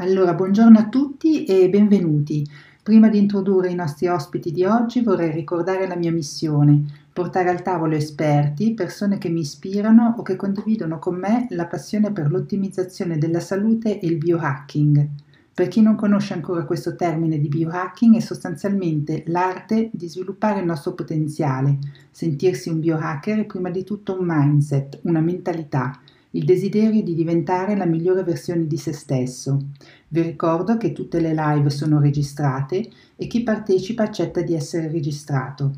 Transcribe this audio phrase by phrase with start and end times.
[0.00, 2.48] Allora, buongiorno a tutti e benvenuti.
[2.84, 7.62] Prima di introdurre i nostri ospiti di oggi vorrei ricordare la mia missione, portare al
[7.62, 13.18] tavolo esperti, persone che mi ispirano o che condividono con me la passione per l'ottimizzazione
[13.18, 15.08] della salute e il biohacking.
[15.52, 20.66] Per chi non conosce ancora questo termine di biohacking è sostanzialmente l'arte di sviluppare il
[20.66, 21.76] nostro potenziale.
[22.12, 25.98] Sentirsi un biohacker è prima di tutto un mindset, una mentalità
[26.38, 29.58] il desiderio di diventare la migliore versione di se stesso.
[30.06, 35.74] Vi ricordo che tutte le live sono registrate e chi partecipa accetta di essere registrato.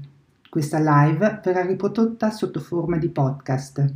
[0.51, 3.87] Questa live verrà riprodotta sotto forma di podcast.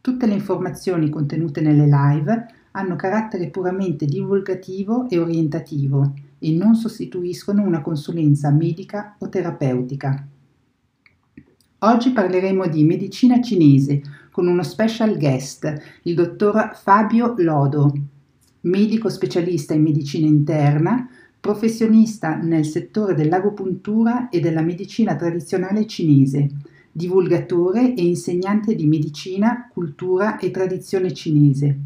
[0.00, 7.64] Tutte le informazioni contenute nelle live hanno carattere puramente divulgativo e orientativo e non sostituiscono
[7.64, 10.28] una consulenza medica o terapeutica.
[11.80, 14.02] Oggi parleremo di medicina cinese
[14.38, 17.92] con uno special guest, il dottor Fabio Lodo,
[18.60, 21.08] medico specialista in medicina interna,
[21.40, 26.50] professionista nel settore dell'agopuntura e della medicina tradizionale cinese,
[26.92, 31.76] divulgatore e insegnante di medicina, cultura e tradizione cinese.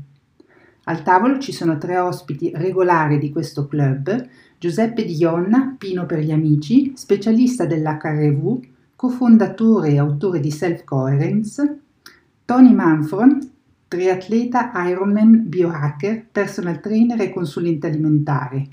[0.85, 4.29] Al tavolo ci sono tre ospiti regolari di questo club,
[4.59, 8.61] Giuseppe Dionna, Pino per gli amici, specialista dell'HRV,
[8.95, 11.79] cofondatore e autore di Self Coherence,
[12.45, 13.51] Tony Manfron,
[13.89, 18.69] triatleta Ironman biohacker, personal trainer e consulente alimentare.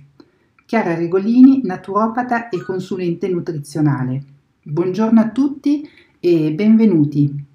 [0.66, 4.24] Chiara Regolini, naturopata e consulente nutrizionale.
[4.62, 5.90] Buongiorno a tutti
[6.20, 7.46] e benvenuti.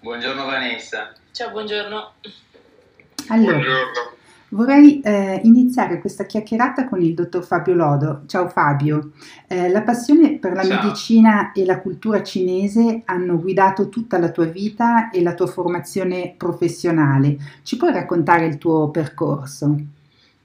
[0.00, 1.12] Buongiorno Vanessa.
[1.32, 2.12] Ciao, buongiorno.
[3.28, 4.15] Allora, buongiorno.
[4.50, 8.22] Vorrei eh, iniziare questa chiacchierata con il dottor Fabio Lodo.
[8.26, 9.10] Ciao Fabio,
[9.48, 10.82] eh, la passione per la Ciao.
[10.82, 16.34] medicina e la cultura cinese hanno guidato tutta la tua vita e la tua formazione
[16.36, 17.36] professionale.
[17.62, 19.74] Ci puoi raccontare il tuo percorso?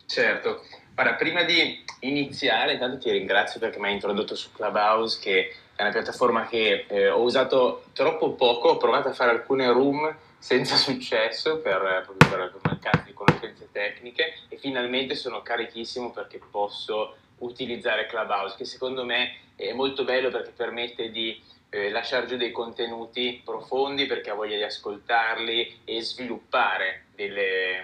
[0.06, 0.62] Certo,
[1.02, 5.82] Ora, prima di iniziare, intanto ti ringrazio perché mi hai introdotto su Clubhouse, che è
[5.82, 10.76] una piattaforma che eh, ho usato troppo poco, ho provato a fare alcune room senza
[10.76, 18.08] successo per, proprio per mancanza di conoscenze tecniche e finalmente sono carichissimo perché posso utilizzare
[18.08, 23.42] Clubhouse che secondo me è molto bello perché permette di eh, lasciare giù dei contenuti
[23.46, 27.78] profondi perché ha voglia di ascoltarli e sviluppare delle,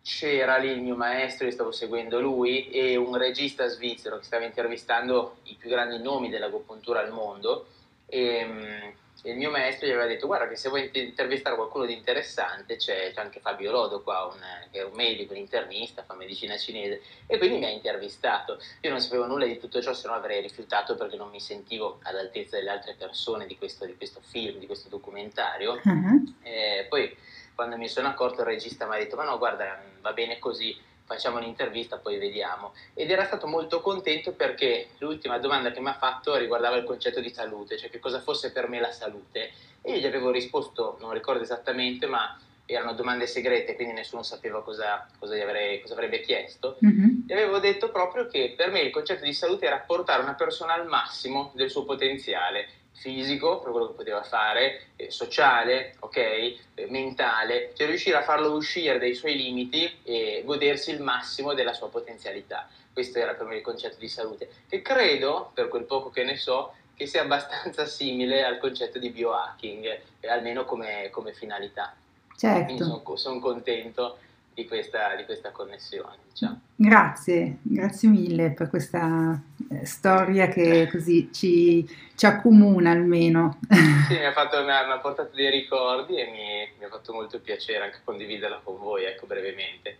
[0.03, 4.45] c'era lì il mio maestro, io stavo seguendo lui, e un regista svizzero che stava
[4.45, 7.67] intervistando i più grandi nomi dell'agopuntura al mondo.
[8.07, 8.89] E, mm,
[9.23, 12.77] e, il mio maestro gli aveva detto: Guarda, che se vuoi intervistare qualcuno di interessante,
[12.77, 14.39] c'è, c'è anche Fabio Lodo qua, un,
[14.71, 17.01] che è un medico, un internista, fa medicina cinese.
[17.27, 18.59] E quindi mi ha intervistato.
[18.81, 21.99] Io non sapevo nulla di tutto ciò, se no avrei rifiutato perché non mi sentivo
[22.03, 25.79] all'altezza delle altre persone di questo, di questo film, di questo documentario.
[25.83, 26.33] Uh-huh.
[26.41, 27.15] Eh, poi
[27.61, 30.75] quando mi sono accorto il regista mi ha detto ma no guarda va bene così,
[31.03, 35.93] facciamo un'intervista poi vediamo ed era stato molto contento perché l'ultima domanda che mi ha
[35.93, 39.91] fatto riguardava il concetto di salute, cioè che cosa fosse per me la salute e
[39.91, 42.35] io gli avevo risposto, non ricordo esattamente ma
[42.65, 46.77] erano domande segrete, quindi nessuno sapeva cosa, cosa, avrei, cosa avrebbe chiesto.
[46.83, 47.23] Mm-hmm.
[47.27, 50.73] E avevo detto proprio che per me il concetto di salute era portare una persona
[50.73, 56.59] al massimo del suo potenziale fisico, per quello che poteva fare, eh, sociale, ok, eh,
[56.89, 61.89] mentale, cioè riuscire a farlo uscire dai suoi limiti e godersi il massimo della sua
[61.89, 62.69] potenzialità.
[62.93, 66.37] Questo era per me il concetto di salute, che credo, per quel poco che ne
[66.37, 71.95] so, che sia abbastanza simile al concetto di biohacking, eh, almeno come, come finalità.
[72.37, 72.63] Certo.
[72.65, 74.17] Quindi sono, sono contento
[74.53, 76.17] di questa, di questa connessione.
[76.29, 76.61] Diciamo.
[76.75, 79.39] Grazie, grazie mille per questa
[79.69, 83.59] eh, storia che così ci, ci accomuna almeno.
[83.69, 86.89] Sì, mi ha, fatto, mi, ha, mi ha, portato dei ricordi e mi, mi, ha
[86.89, 89.97] fatto molto piacere anche condividerla con voi, ecco brevemente.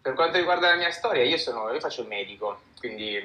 [0.00, 3.16] Per quanto riguarda la mia storia, io, sono, io faccio il medico, quindi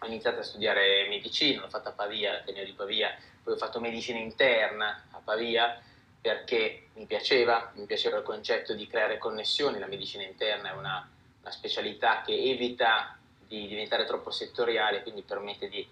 [0.00, 3.80] ho iniziato a studiare medicina, l'ho fatta a Pavia, all'Ateneo di Pavia, poi ho fatto
[3.80, 5.78] medicina interna a Pavia,
[6.20, 11.08] perché mi piaceva, mi piaceva il concetto di creare connessioni, la medicina interna è una,
[11.40, 13.16] una specialità che evita
[13.46, 15.86] di diventare troppo settoriale, quindi permette di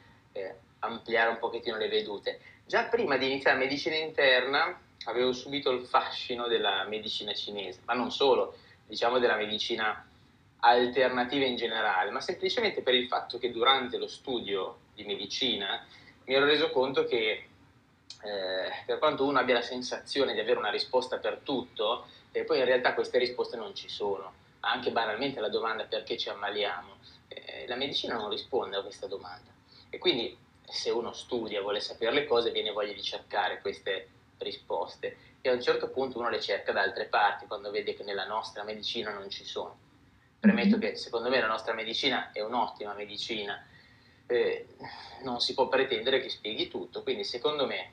[0.80, 2.40] ampliare un pochettino le vedute.
[2.66, 8.10] Già prima di iniziare medicina interna avevo subito il fascino della medicina cinese, ma non
[8.10, 8.56] solo,
[8.86, 10.06] diciamo della medicina
[10.60, 15.86] alternativa in generale, ma semplicemente per il fatto che durante lo studio di medicina
[16.24, 17.44] mi ero reso conto che
[18.26, 22.58] eh, per quanto uno abbia la sensazione di avere una risposta per tutto, eh, poi
[22.58, 24.44] in realtà queste risposte non ci sono.
[24.60, 26.96] Anche banalmente la domanda perché ci ammaliamo,
[27.28, 29.50] eh, la medicina non risponde a questa domanda.
[29.90, 34.08] E quindi se uno studia, vuole sapere le cose, viene voglia di cercare queste
[34.38, 35.16] risposte.
[35.40, 38.26] E a un certo punto uno le cerca da altre parti, quando vede che nella
[38.26, 39.78] nostra medicina non ci sono.
[40.40, 40.80] Premetto mm-hmm.
[40.80, 43.64] che secondo me la nostra medicina è un'ottima medicina,
[44.26, 44.66] eh,
[45.22, 47.90] non si può pretendere che spieghi tutto, quindi secondo me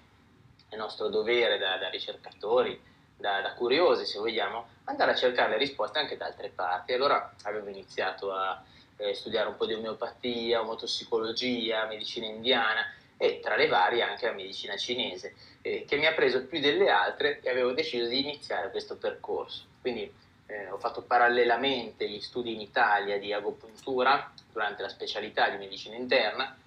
[0.73, 2.79] è nostro dovere da, da ricercatori,
[3.15, 6.93] da, da, curiosi se vogliamo, andare a cercare le risposte anche da altre parti.
[6.93, 8.61] Allora avevo iniziato a
[8.97, 14.33] eh, studiare un po' di omeopatia, omotossicologia, medicina indiana e tra le varie anche la
[14.33, 18.71] medicina cinese, eh, che mi ha preso più delle altre e avevo deciso di iniziare
[18.71, 19.65] questo percorso.
[19.79, 20.11] Quindi
[20.47, 25.95] eh, ho fatto parallelamente gli studi in Italia di agopuntura durante la specialità di medicina
[25.95, 26.57] interna,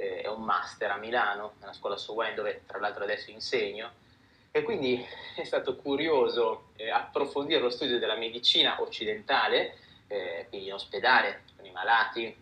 [0.00, 3.92] eh, è un master a Milano, nella scuola Sowen dove tra l'altro adesso insegno,
[4.50, 5.04] e quindi
[5.36, 9.76] è stato curioso eh, approfondire lo studio della medicina occidentale,
[10.08, 12.34] eh, quindi in ospedale, con i malati,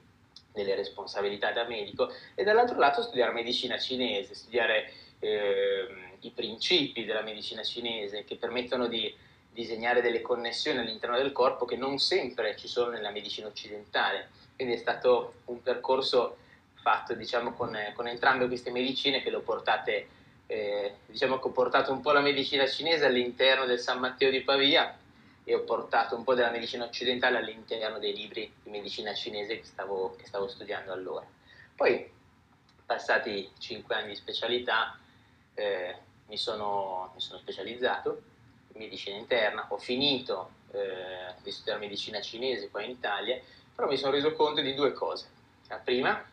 [0.52, 7.22] delle responsabilità da medico, e dall'altro lato studiare medicina cinese, studiare ehm, i principi della
[7.22, 9.14] medicina cinese che permettono di
[9.52, 14.30] disegnare delle connessioni all'interno del corpo che non sempre ci sono nella medicina occidentale.
[14.56, 16.38] Quindi è stato un percorso
[16.80, 20.08] fatto diciamo, con, con entrambe queste medicine che le ho portate,
[20.46, 24.42] eh, diciamo che ho portato un po' la medicina cinese all'interno del San Matteo di
[24.42, 24.96] Pavia
[25.44, 29.64] e ho portato un po' della medicina occidentale all'interno dei libri di medicina cinese che
[29.64, 31.26] stavo, che stavo studiando allora.
[31.74, 32.10] Poi,
[32.84, 34.98] passati cinque anni di specialità,
[35.54, 35.96] eh,
[36.26, 38.22] mi, sono, mi sono specializzato
[38.78, 43.40] medicina interna, ho finito eh, di studiare medicina cinese qua in Italia,
[43.74, 45.28] però mi sono reso conto di due cose.
[45.68, 46.24] La prima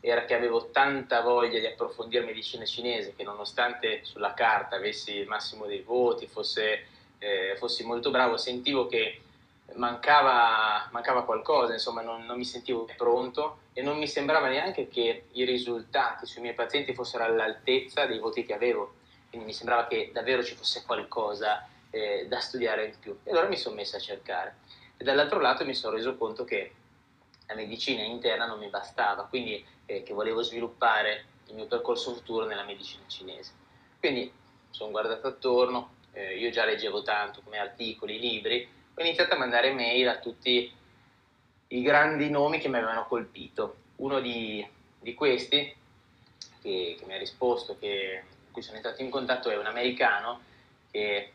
[0.00, 5.26] era che avevo tanta voglia di approfondire medicina cinese che nonostante sulla carta avessi il
[5.26, 6.86] massimo dei voti, fosse,
[7.18, 9.22] eh, fossi molto bravo, sentivo che
[9.74, 15.24] mancava, mancava qualcosa, insomma non, non, mi sentivo pronto e non mi sembrava neanche che
[15.32, 18.94] i risultati sui miei pazienti fossero all'altezza dei voti che avevo,
[19.28, 23.18] quindi mi sembrava che davvero ci fosse qualcosa eh, da studiare in più.
[23.24, 24.56] E allora mi sono messo a cercare.
[24.96, 26.72] E dall'altro lato mi sono reso conto che
[27.46, 32.44] la medicina interna non mi bastava, quindi eh, che volevo sviluppare il mio percorso futuro
[32.44, 33.52] nella medicina cinese.
[33.98, 34.30] Quindi
[34.70, 39.72] sono guardato attorno, eh, io già leggevo tanto come articoli, libri, ho iniziato a mandare
[39.72, 40.70] mail a tutti
[41.68, 43.76] i grandi nomi che mi avevano colpito.
[43.96, 44.66] Uno di,
[45.00, 45.74] di questi,
[46.60, 50.40] che, che, mi ha risposto, che, con cui sono entrato in contatto, è un americano
[50.90, 51.32] che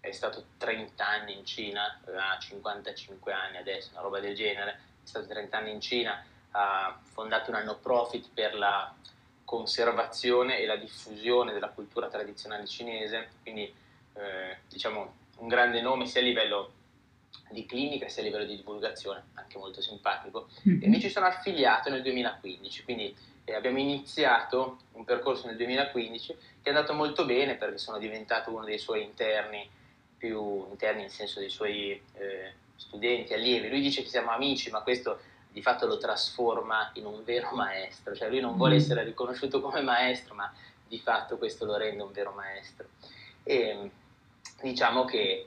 [0.00, 4.70] è stato 30 anni in Cina, ha 55 anni adesso, una roba del genere,
[5.02, 6.22] è stato 30 anni in Cina,
[6.58, 8.92] ha fondato un no profit per la
[9.44, 16.20] conservazione e la diffusione della cultura tradizionale cinese, quindi eh, diciamo un grande nome sia
[16.20, 16.72] a livello
[17.50, 20.48] di clinica sia a livello di divulgazione, anche molto simpatico.
[20.64, 26.36] E mi ci sono affiliato nel 2015, quindi eh, abbiamo iniziato un percorso nel 2015
[26.60, 29.66] che è andato molto bene perché sono diventato uno dei suoi interni
[30.18, 33.68] più interni nel senso dei suoi eh, studenti, allievi.
[33.68, 38.14] Lui dice che siamo amici, ma questo di fatto lo trasforma in un vero maestro,
[38.14, 38.78] cioè lui non vuole mm.
[38.78, 40.52] essere riconosciuto come maestro, ma
[40.86, 42.86] di fatto questo lo rende un vero maestro.
[43.42, 43.90] E
[44.62, 45.46] diciamo che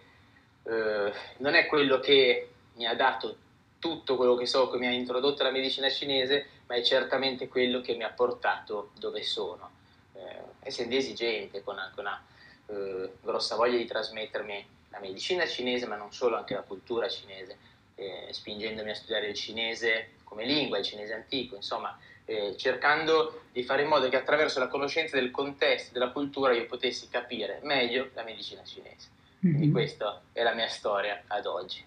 [0.64, 3.38] eh, non è quello che mi ha dato
[3.80, 7.82] tutto quello che so, che mi ha introdotto alla medicina cinese, ma è certamente quello
[7.82, 9.70] che mi ha portato dove sono,
[10.14, 12.24] eh, essendo esigente, con anche una
[12.68, 17.58] eh, grossa voglia di trasmettermi la medicina cinese, ma non solo, anche la cultura cinese,
[18.02, 23.64] eh, spingendomi a studiare il cinese come lingua, il cinese antico, insomma, eh, cercando di
[23.64, 28.10] fare in modo che attraverso la conoscenza del contesto, della cultura, io potessi capire meglio
[28.14, 29.10] la medicina cinese.
[29.46, 29.56] Mm-hmm.
[29.56, 31.84] Quindi questa è la mia storia ad oggi.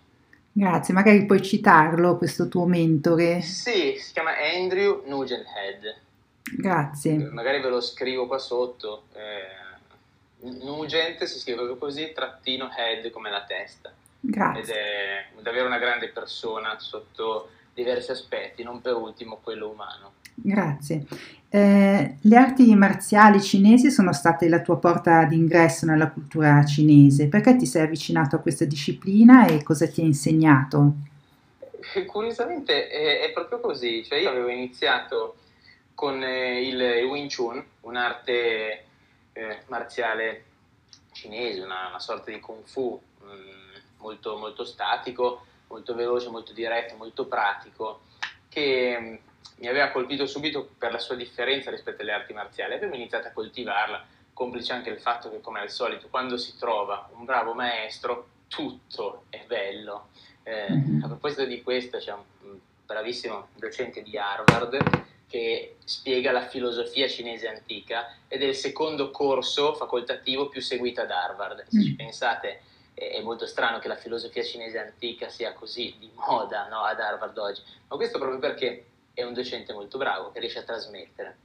[0.53, 3.41] Grazie, magari puoi citarlo, questo tuo mentore.
[3.41, 5.97] Sì, si chiama Andrew Nugent Head.
[6.57, 7.17] Grazie.
[7.17, 9.05] Magari ve lo scrivo qua sotto.
[9.15, 13.93] Eh, Nugent si scrive proprio così, trattino head come la testa.
[14.27, 14.63] Grazie.
[14.63, 20.15] Ed è davvero una grande persona sotto diversi aspetti, non per ultimo quello umano.
[20.35, 21.07] Grazie.
[21.49, 27.29] Eh, le arti marziali cinesi sono state la tua porta d'ingresso nella cultura cinese.
[27.29, 30.95] Perché ti sei avvicinato a questa disciplina e cosa ti ha insegnato?
[32.07, 35.37] Curiosamente è, è proprio così, cioè io avevo iniziato
[35.95, 38.85] con eh, il Wing Chun, un'arte
[39.33, 40.45] eh, marziale
[41.13, 43.64] cinese, una, una, sorta di kung fu mh, mm,
[44.05, 48.03] molto, molto statico, molto veloce, molto diretto, molto pratico,
[48.49, 49.15] che mm,
[49.57, 52.75] mi aveva colpito subito per la sua differenza rispetto alle arti marziali.
[52.75, 57.09] Abbiamo iniziato a coltivarla, complice anche il fatto che, come al solito, quando si trova
[57.15, 60.09] un bravo maestro, tutto è bello.
[60.43, 61.03] Eh, mm-hmm.
[61.03, 67.49] a proposito di questo, c'è un bravissimo docente di Harvard che spiega la filosofia cinese
[67.49, 71.65] antica ed è il secondo corso facoltativo più seguito ad Harvard.
[71.67, 71.97] Se ci mm.
[71.97, 72.61] pensate,
[72.95, 77.37] è molto strano che la filosofia cinese antica sia così di moda no, ad Harvard
[77.37, 81.37] oggi, ma questo proprio perché è un docente molto bravo che riesce a trasmettere.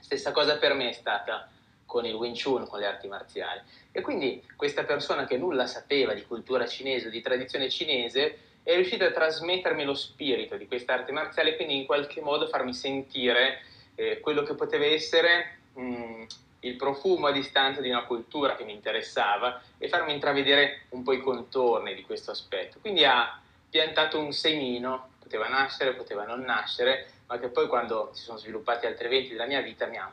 [0.00, 1.48] Stessa cosa per me è stata
[1.86, 3.60] con il Wing Chun, con le arti marziali.
[3.92, 9.04] E quindi questa persona che nulla sapeva di cultura cinese di tradizione cinese è riuscito
[9.04, 13.60] a trasmettermi lo spirito di questa arte marziale e quindi in qualche modo farmi sentire
[13.94, 16.22] eh, quello che poteva essere mh, mm,
[16.64, 21.12] il profumo a distanza di una cultura che mi interessava e farmi intravedere un po'
[21.12, 22.78] i contorni di questo aspetto.
[22.80, 28.22] Quindi ha piantato un semino, poteva nascere, poteva non nascere, ma che poi quando si
[28.22, 30.12] sono sviluppati altri eventi della mia vita mi ha,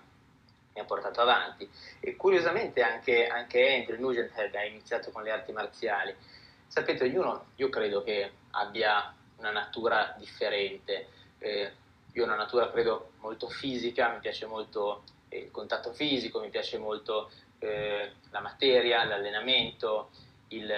[0.73, 1.69] mi ha portato avanti.
[1.99, 6.15] E curiosamente anche, anche Andrew Nugent ha iniziato con le arti marziali
[6.71, 11.07] sapete, ognuno, io credo che abbia una natura differente.
[11.39, 11.71] Eh,
[12.13, 15.03] io ho una natura, credo, molto fisica, mi piace molto
[15.37, 20.09] il contatto fisico, mi piace molto eh, la materia, l'allenamento,
[20.49, 20.71] il,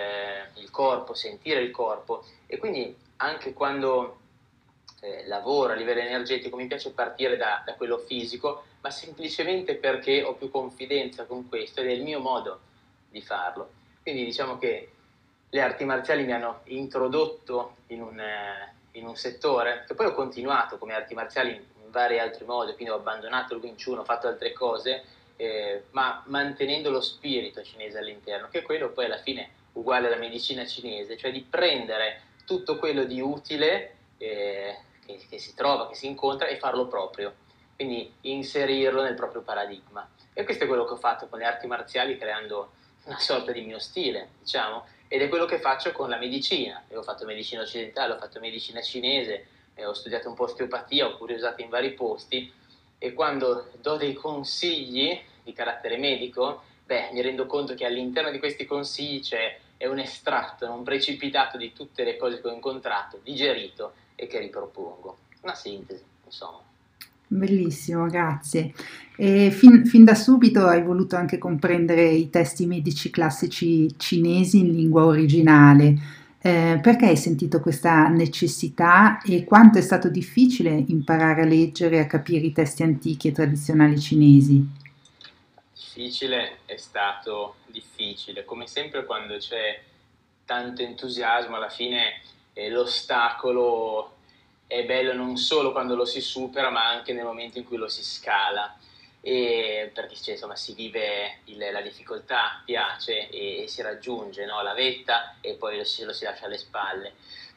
[0.56, 2.26] il, corpo, sentire il corpo.
[2.46, 4.20] E quindi anche quando
[5.02, 10.24] eh, lavoro a livello energetico mi piace partire da, da quello fisico, ma semplicemente perché
[10.24, 12.60] ho più confidenza con questo ed è il mio modo
[13.10, 13.70] di farlo.
[14.02, 14.90] Quindi diciamo che
[15.50, 20.14] le arti marziali mi hanno introdotto in un, eh, in un settore che poi ho
[20.14, 24.28] continuato come arti marziali vari altri modi, quindi ho abbandonato il Wing Chun, ho fatto
[24.28, 25.04] altre cose,
[25.36, 30.18] eh, ma mantenendo lo spirito cinese all'interno, che è quello poi alla fine uguale alla
[30.18, 35.96] medicina cinese, cioè di prendere tutto quello di utile eh, che, che si trova, che
[35.96, 37.36] si incontra e farlo proprio,
[37.76, 40.10] quindi inserirlo nel proprio paradigma.
[40.34, 42.72] E questo è quello che ho fatto con le arti marziali creando
[43.06, 46.84] una sorta di mio stile, diciamo, ed è quello che faccio con la medicina.
[46.90, 49.46] Io ho fatto medicina occidentale, ho fatto medicina cinese,
[49.86, 52.52] ho studiato un po' osteopatia, ho curiosato in vari posti
[52.98, 58.40] e quando do dei consigli di carattere medico, beh, mi rendo conto che all'interno di
[58.40, 63.94] questi consigli c'è un estratto, un precipitato di tutte le cose che ho incontrato, digerito
[64.16, 65.18] e che ripropongo.
[65.42, 66.62] Una sintesi, insomma.
[67.28, 68.74] Bellissimo, grazie.
[69.16, 75.04] Fin, fin, da subito hai voluto anche comprendere i testi medici classici cinesi in lingua
[75.04, 76.22] originale.
[76.46, 82.00] Eh, perché hai sentito questa necessità e quanto è stato difficile imparare a leggere e
[82.00, 84.62] a capire i testi antichi e tradizionali cinesi?
[85.74, 89.82] Difficile è stato difficile, come sempre quando c'è
[90.44, 92.20] tanto entusiasmo alla fine
[92.52, 94.16] eh, l'ostacolo
[94.68, 97.88] è bello non solo quando lo si supera, ma anche nel momento in cui lo
[97.88, 98.76] si scala.
[99.26, 104.62] E perché cioè, insomma, si vive il, la difficoltà, piace e, e si raggiunge no?
[104.62, 107.14] la vetta e poi lo si, lo si lascia alle spalle.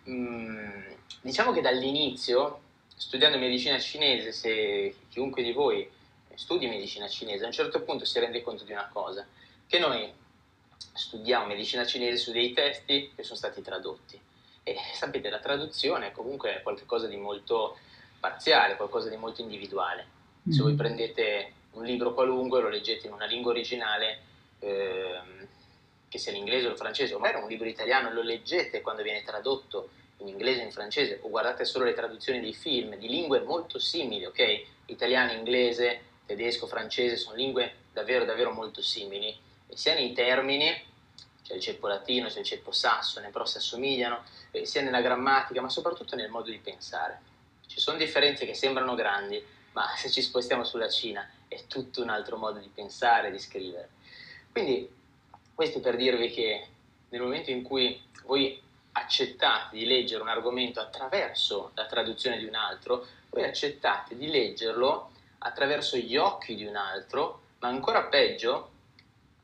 [0.09, 0.83] Mm,
[1.23, 2.61] diciamo che dall'inizio,
[2.97, 5.91] studiando medicina cinese, se chiunque di voi
[6.35, 9.27] studi medicina cinese, a un certo punto si rende conto di una cosa,
[9.67, 10.13] che noi
[10.93, 14.21] studiamo medicina cinese su dei testi che sono stati tradotti
[14.69, 17.79] e sapete, la traduzione è comunque qualcosa di molto
[18.19, 20.15] parziale, qualcosa di molto individuale.
[20.49, 20.53] Mm.
[20.53, 20.77] Se voi mm.
[20.77, 24.21] prendete un libro qualunque, lo leggete in una lingua originale,
[24.61, 25.47] ehm,
[26.09, 29.23] che sia l'inglese o il francese, o magari un libro italiano, lo leggete quando viene
[29.23, 33.41] tradotto in inglese o in francese, o guardate solo le traduzioni dei film di lingue
[33.41, 34.65] molto simili, ok?
[34.87, 39.37] Italiano, inglese, tedesco, francese sono lingue davvero, davvero molto simili,
[39.75, 40.95] sia nei termini
[41.43, 45.61] c'è il ceppo latino, c'è il ceppo sassone, però si assomigliano, eh, sia nella grammatica,
[45.61, 47.21] ma soprattutto nel modo di pensare.
[47.67, 49.41] Ci sono differenze che sembrano grandi,
[49.77, 53.91] ma se ci spostiamo sulla Cina è tutto un altro modo di pensare, di scrivere.
[54.51, 54.91] Quindi
[55.55, 56.67] questo per dirvi che
[57.11, 58.59] nel momento in cui voi
[58.93, 65.11] accettate di leggere un argomento attraverso la traduzione di un altro, voi accettate di leggerlo
[65.41, 68.71] attraverso gli occhi di un altro, ma ancora peggio,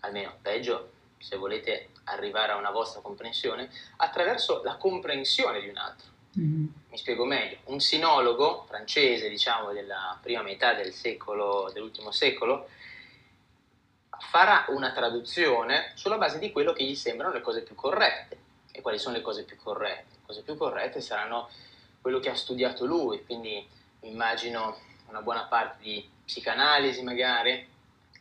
[0.00, 6.11] almeno peggio se volete arrivare a una vostra comprensione attraverso la comprensione di un altro.
[6.38, 6.66] Mm-hmm.
[6.90, 7.58] Mi spiego meglio.
[7.64, 12.68] Un sinologo francese, diciamo, della prima metà del secolo, dell'ultimo secolo,
[14.30, 18.38] farà una traduzione sulla base di quello che gli sembrano le cose più corrette.
[18.72, 20.14] E quali sono le cose più corrette?
[20.14, 21.50] Le cose più corrette saranno
[22.00, 23.66] quello che ha studiato lui, quindi
[24.00, 27.68] immagino una buona parte di psicanalisi magari,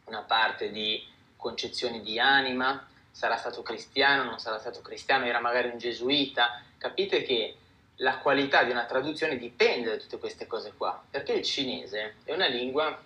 [0.05, 1.01] una parte di
[1.37, 6.61] concezioni di anima, sarà stato cristiano, non sarà stato cristiano, era magari un gesuita.
[6.77, 7.55] Capite che
[8.01, 12.33] la qualità di una traduzione dipende da tutte queste cose qua, perché il cinese è
[12.33, 12.99] una lingua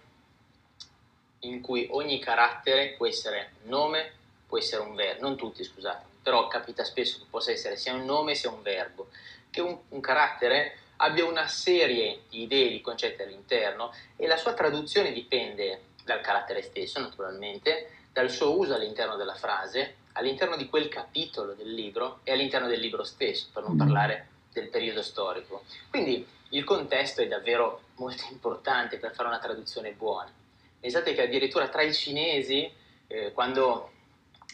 [1.40, 4.14] in cui ogni carattere può essere nome,
[4.48, 8.06] può essere un verbo, non tutti scusate, però capita spesso che possa essere sia un
[8.06, 9.10] nome sia un verbo,
[9.50, 14.54] che un, un carattere abbia una serie di idee, di concetti all'interno e la sua
[14.54, 20.88] traduzione dipende dal carattere stesso naturalmente, dal suo uso all'interno della frase, all'interno di quel
[20.88, 23.78] capitolo del libro e all'interno del libro stesso, per non mm.
[23.78, 25.64] parlare del periodo storico.
[25.90, 30.32] Quindi il contesto è davvero molto importante per fare una traduzione buona.
[30.80, 32.72] Pensate che addirittura tra i cinesi,
[33.08, 33.92] eh, quando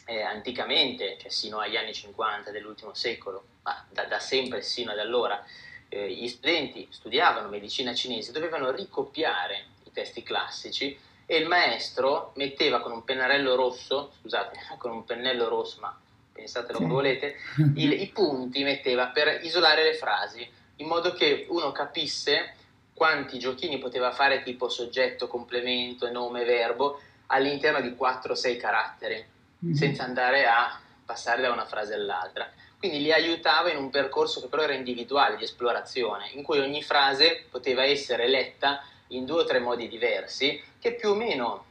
[0.06, 4.98] eh, anticamente, cioè sino agli anni 50 dell'ultimo secolo, ma da, da sempre sino ad
[4.98, 5.44] allora,
[5.88, 12.80] eh, gli studenti studiavano medicina cinese, dovevano ricopiare i testi classici e il maestro metteva
[12.80, 15.96] con un pennarello rosso, scusate, con un pennello rosso, ma
[16.32, 17.36] pensatelo come volete,
[17.76, 22.54] il, i punti metteva per isolare le frasi, in modo che uno capisse
[22.94, 29.24] quanti giochini poteva fare tipo soggetto, complemento, nome, verbo all'interno di 4-6 caratteri,
[29.64, 29.74] mm-hmm.
[29.74, 32.50] senza andare a passare da una frase all'altra.
[32.78, 36.82] Quindi li aiutava in un percorso che però era individuale, di esplorazione, in cui ogni
[36.82, 41.64] frase poteva essere letta in due o tre modi diversi, che più o meno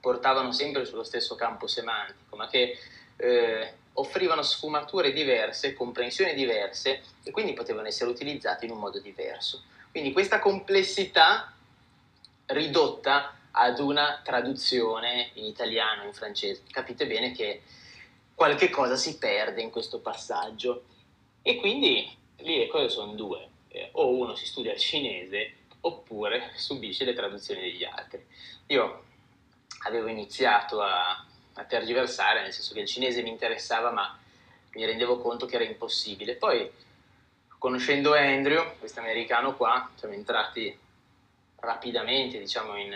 [0.00, 2.78] portavano sempre sullo stesso campo semantico, ma che
[3.16, 9.62] eh, offrivano sfumature diverse, comprensioni diverse e quindi potevano essere utilizzati in un modo diverso.
[9.90, 11.52] Quindi questa complessità
[12.46, 16.62] ridotta ad una traduzione in italiano, in francese.
[16.70, 17.62] Capite bene che
[18.34, 20.84] qualche cosa si perde in questo passaggio.
[21.42, 23.48] E quindi lì le cose sono due.
[23.68, 28.24] Eh, o uno si studia il cinese oppure subisce le traduzioni degli altri.
[28.68, 29.04] Io
[29.86, 31.24] avevo iniziato a
[31.58, 34.16] a tergiversare, nel senso che il cinese mi interessava, ma
[34.72, 36.36] mi rendevo conto che era impossibile.
[36.36, 36.70] Poi,
[37.58, 40.76] conoscendo Andrew, questo americano qua, siamo entrati
[41.56, 42.94] rapidamente, diciamo, in,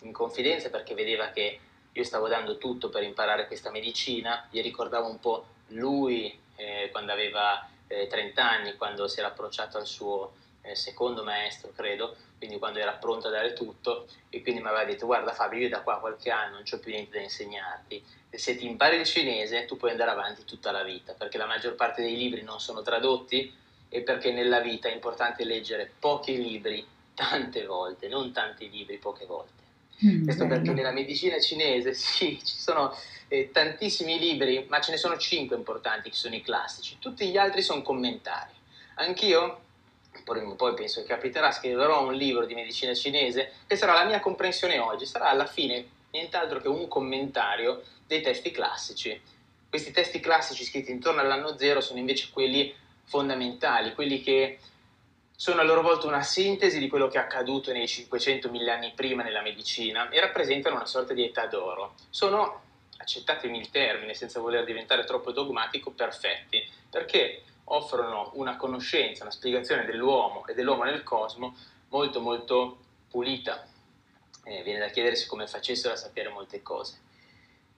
[0.00, 1.58] in confidenza perché vedeva che
[1.92, 7.12] io stavo dando tutto per imparare questa medicina, gli ricordavo un po' lui eh, quando
[7.12, 12.58] aveva eh, 30 anni, quando si era approcciato al suo eh, secondo maestro, credo, quindi
[12.58, 15.82] quando era pronto a dare tutto, e quindi mi aveva detto guarda Fabio, io da
[15.82, 19.04] qua a qualche anno non ho più niente da insegnarti, e se ti impari il
[19.04, 22.58] cinese tu puoi andare avanti tutta la vita, perché la maggior parte dei libri non
[22.58, 23.54] sono tradotti
[23.88, 29.24] e perché nella vita è importante leggere pochi libri tante volte, non tanti libri poche
[29.24, 29.62] volte.
[30.04, 30.56] Mm, Questo bello.
[30.56, 32.92] perché nella medicina cinese sì, ci sono
[33.28, 37.36] eh, tantissimi libri, ma ce ne sono cinque importanti che sono i classici, tutti gli
[37.36, 38.50] altri sono commentari.
[38.96, 39.60] Anch'io
[40.56, 44.78] poi penso che capiterà, scriverò un libro di medicina cinese che sarà la mia comprensione
[44.78, 49.20] oggi, sarà alla fine nient'altro che un commentario dei testi classici.
[49.68, 54.58] Questi testi classici scritti intorno all'anno zero sono invece quelli fondamentali, quelli che
[55.34, 59.22] sono a loro volta una sintesi di quello che è accaduto nei 500.000 anni prima
[59.22, 61.94] nella medicina e rappresentano una sorta di età d'oro.
[62.10, 62.62] Sono,
[62.96, 69.84] accettatemi il termine senza voler diventare troppo dogmatico, perfetti, perché offrono una conoscenza, una spiegazione
[69.84, 71.56] dell'uomo e dell'uomo nel cosmo
[71.88, 72.78] molto molto
[73.10, 73.66] pulita.
[74.44, 77.00] Eh, viene da chiedersi come facessero a sapere molte cose.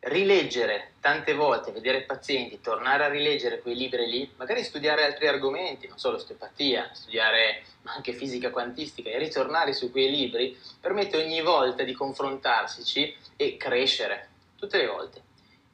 [0.00, 5.88] Rileggere tante volte, vedere pazienti, tornare a rileggere quei libri lì, magari studiare altri argomenti,
[5.88, 11.82] non solo osteopatia, studiare anche fisica quantistica e ritornare su quei libri permette ogni volta
[11.82, 15.22] di confrontarsi e crescere, tutte le volte.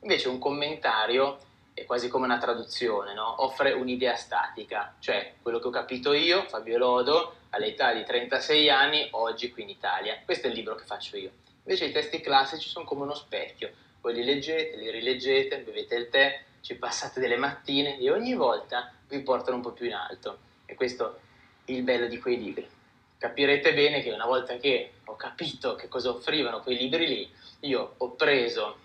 [0.00, 1.38] Invece un commentario
[1.80, 3.42] è quasi come una traduzione, no?
[3.42, 9.08] offre un'idea statica, cioè quello che ho capito io, Fabio Lodo, all'età di 36 anni,
[9.12, 10.20] oggi qui in Italia.
[10.22, 11.30] Questo è il libro che faccio io.
[11.64, 16.10] Invece i testi classici sono come uno specchio, voi li leggete, li rileggete, bevete il
[16.10, 20.38] tè, ci passate delle mattine e ogni volta vi portano un po' più in alto.
[20.66, 21.20] E questo
[21.64, 22.68] è il bello di quei libri.
[23.16, 27.94] Capirete bene che una volta che ho capito che cosa offrivano quei libri lì, io
[27.96, 28.76] ho preso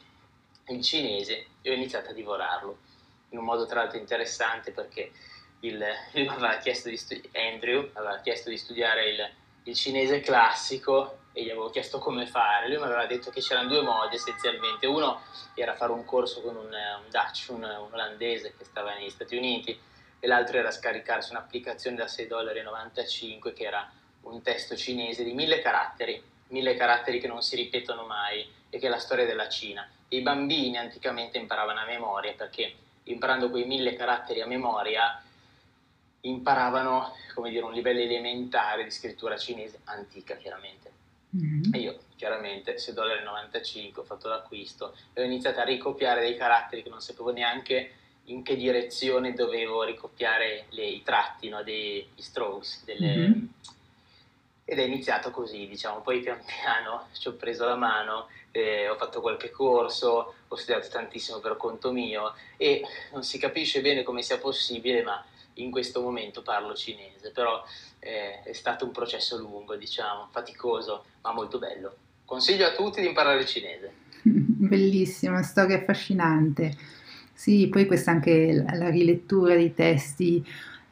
[0.67, 2.84] il cinese e ho iniziato a divorarlo
[3.36, 5.12] in un modo tra l'altro interessante perché
[5.60, 9.30] il, lui aveva chiesto di studi- Andrew aveva chiesto di studiare il,
[9.63, 12.69] il, cinese classico e gli avevo chiesto come fare.
[12.69, 14.88] Lui mi aveva detto che c'erano due modi essenzialmente.
[14.88, 15.21] Uno
[15.54, 19.36] era fare un corso con un, un Dutch, un, un olandese che stava negli Stati
[19.36, 19.78] Uniti
[20.19, 25.60] e l'altro era scaricarsi un'applicazione da 6,95 dollari che era un testo cinese di mille
[25.60, 29.88] caratteri, mille caratteri che non si ripetono mai e che è la storia della Cina.
[30.10, 35.22] I bambini anticamente imparavano a memoria perché imparando quei mille caratteri a memoria,
[36.22, 40.91] imparavano, come dire, un livello elementare di scrittura cinese, antica chiaramente.
[41.36, 41.74] Mm-hmm.
[41.74, 46.84] E io, chiaramente, 6,95 dollari ho fatto l'acquisto e ho iniziato a ricopiare dei caratteri
[46.84, 47.91] che non sapevo neanche
[48.26, 53.46] in che direzione dovevo ricopiare le, i tratti, no, dei strokes, delle, mm-hmm.
[54.65, 58.96] ed è iniziato così, diciamo, poi pian piano ci ho preso la mano, eh, ho
[58.96, 64.22] fatto qualche corso, ho studiato tantissimo per conto mio e non si capisce bene come
[64.22, 65.24] sia possibile, ma
[65.56, 67.62] in questo momento parlo cinese, però
[68.00, 71.96] eh, è stato un processo lungo, diciamo, faticoso, ma molto bello.
[72.24, 73.91] Consiglio a tutti di imparare cinese.
[74.24, 76.76] Bellissima, storia affascinante.
[77.34, 80.44] Sì, poi questa anche la rilettura dei testi.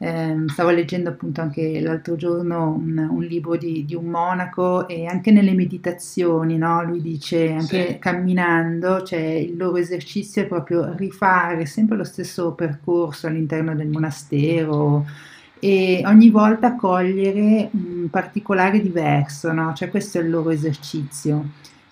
[0.04, 5.06] Eh, stavo leggendo appunto anche l'altro giorno un, un libro di, di, un monaco e
[5.06, 6.84] anche nelle meditazioni, no?
[6.84, 7.98] lui dice anche sì.
[7.98, 15.06] camminando, cioè il loro esercizio è proprio rifare sempre lo stesso percorso all'interno del monastero
[15.58, 19.72] e ogni volta cogliere un particolare diverso, no?
[19.72, 21.46] cioè questo è il loro esercizio.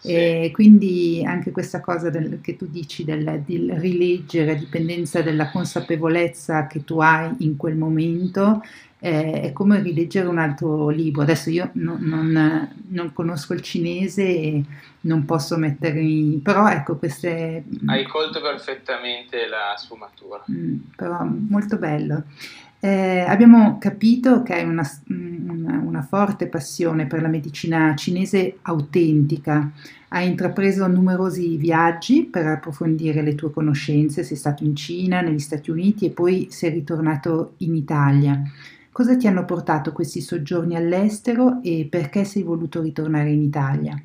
[0.04, 5.50] E quindi anche questa cosa del, che tu dici del, del, rileggere a dipendenza della
[5.50, 8.62] consapevolezza che tu hai in quel momento
[8.98, 11.22] eh, è come rileggere un altro libro.
[11.22, 14.64] Adesso io non, non, non conosco il cinese e
[15.02, 17.64] non posso mettermi, però ecco queste...
[17.86, 20.44] Hai colto perfettamente la sfumatura.
[20.50, 22.24] Mm, però molto bello.
[22.84, 29.70] Eh, abbiamo capito che hai una, una, una, forte passione per la medicina cinese autentica.
[30.08, 35.70] Hai intrapreso numerosi viaggi per approfondire le tue conoscenze, sei stato in Cina, negli Stati
[35.70, 38.42] Uniti e poi sei ritornato in Italia.
[38.90, 43.96] Cosa ti hanno portato questi soggiorni all'estero e perché sei voluto ritornare in Italia?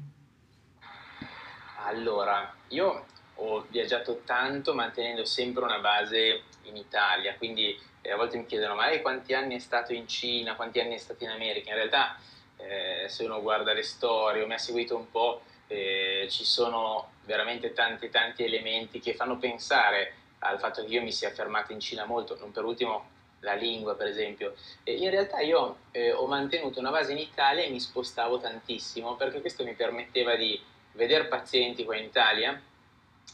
[1.87, 7.75] Allora, io ho viaggiato tanto mantenendo sempre una base in Italia, quindi
[8.11, 11.23] a volte mi chiedono ma quanti anni è stato in Cina, quanti anni è stato
[11.23, 12.17] in America, in realtà
[12.57, 17.11] eh, se uno guarda le storie o mi ha seguito un po' eh, ci sono
[17.25, 21.79] veramente tanti tanti elementi che fanno pensare al fatto che io mi sia fermato in
[21.79, 24.55] Cina molto, non per ultimo la lingua per esempio.
[24.83, 29.15] E in realtà io eh, ho mantenuto una base in Italia e mi spostavo tantissimo
[29.15, 30.59] perché questo mi permetteva di
[30.93, 32.59] vedere pazienti qua in Italia,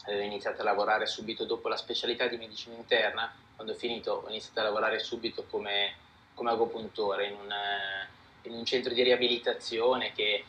[0.06, 4.28] avevo iniziato a lavorare subito dopo la specialità di medicina interna, quando ho finito ho
[4.28, 5.94] iniziato a lavorare subito come,
[6.34, 7.54] come agopuntore in un,
[8.42, 10.44] in un centro di riabilitazione che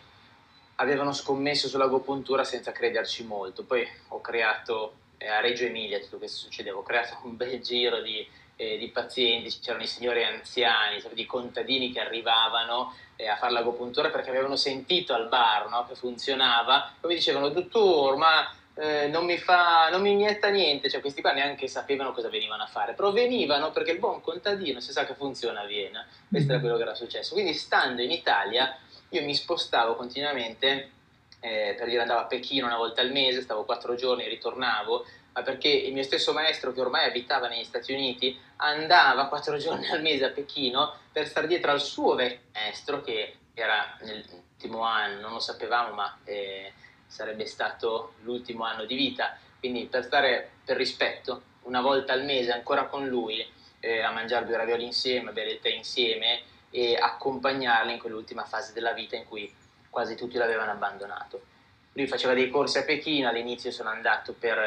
[0.76, 3.64] avevano scommesso sull'agopuntura senza crederci molto.
[3.64, 8.02] Poi ho creato eh, a Reggio Emilia tutto questo succedeva, ho creato un bel giro
[8.02, 13.54] di, eh, di pazienti, c'erano i signori anziani, di contadini che arrivavano eh, a fare
[13.54, 19.08] l'agopuntura perché avevano sentito al bar no, che funzionava, poi mi dicevano, dottor, ma eh,
[19.08, 22.68] non, mi fa, non mi inietta niente, cioè questi qua neanche sapevano cosa venivano a
[22.68, 26.60] fare, però venivano perché il buon contadino si sa che funziona a Vienna, questo era
[26.60, 26.62] mm.
[26.62, 27.34] quello che era successo.
[27.34, 28.78] Quindi stando in Italia
[29.10, 30.92] io mi spostavo continuamente,
[31.40, 35.42] eh, per dire andavo a Pechino una volta al mese, stavo quattro giorni, ritornavo, ma
[35.42, 40.02] perché il mio stesso maestro che ormai abitava negli Stati Uniti andava quattro giorni al
[40.02, 45.32] mese a Pechino per stare dietro al suo vecchio maestro che era nell'ultimo anno, non
[45.32, 46.18] lo sapevamo, ma...
[46.26, 46.74] Eh,
[47.16, 52.52] sarebbe stato l'ultimo anno di vita, quindi per stare per rispetto una volta al mese
[52.52, 53.46] ancora con lui
[53.80, 58.44] eh, a mangiare due ravioli insieme, a bere il tè insieme e accompagnarlo in quell'ultima
[58.44, 59.52] fase della vita in cui
[59.90, 61.42] quasi tutti l'avevano abbandonato.
[61.94, 64.58] Lui faceva dei corsi a Pechino, all'inizio sono andato per,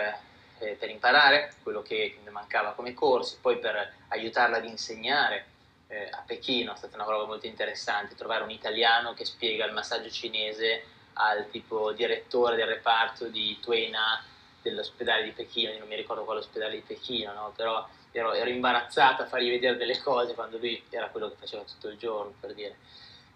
[0.61, 5.45] eh, per imparare quello che mi mancava come corsi, poi per aiutarla ad insegnare
[5.89, 9.75] eh, a Pechino, è stata una prova molto interessante, trovare un italiano che spiega il
[9.75, 14.23] massaggio cinese al tipo direttore del reparto di Tuena
[14.63, 17.53] dell'ospedale di Pechino, non mi ricordo quale ospedale di Pechino, no?
[17.55, 21.63] però ero, ero, imbarazzato a fargli vedere delle cose quando lui era quello che faceva
[21.63, 22.77] tutto il giorno, per dire.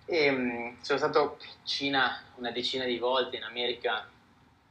[0.05, 4.09] E, um, sono stato in Cina una decina di volte, in America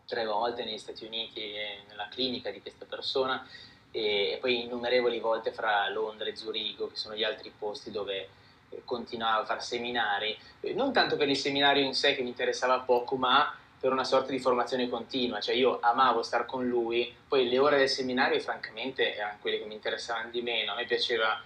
[0.05, 1.53] tre volte, negli Stati Uniti
[1.87, 3.47] nella clinica di questa persona
[3.91, 8.29] e, e poi innumerevoli volte fra Londra e Zurigo, che sono gli altri posti dove
[8.85, 10.37] continuava a fare seminari,
[10.73, 14.31] non tanto per il seminario in sé che mi interessava poco, ma per una sorta
[14.31, 19.15] di formazione continua, cioè io amavo stare con lui, poi le ore del seminario francamente
[19.15, 21.41] erano quelle che mi interessavano di meno, a me piaceva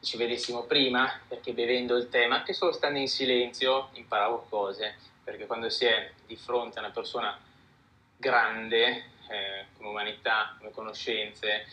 [0.00, 4.46] che ci vedessimo prima, perché bevendo il tè, ma anche solo stando in silenzio imparavo
[4.48, 7.38] cose, perché quando si è di fronte a una persona
[8.16, 11.66] grande, eh, come umanità, come conoscenze,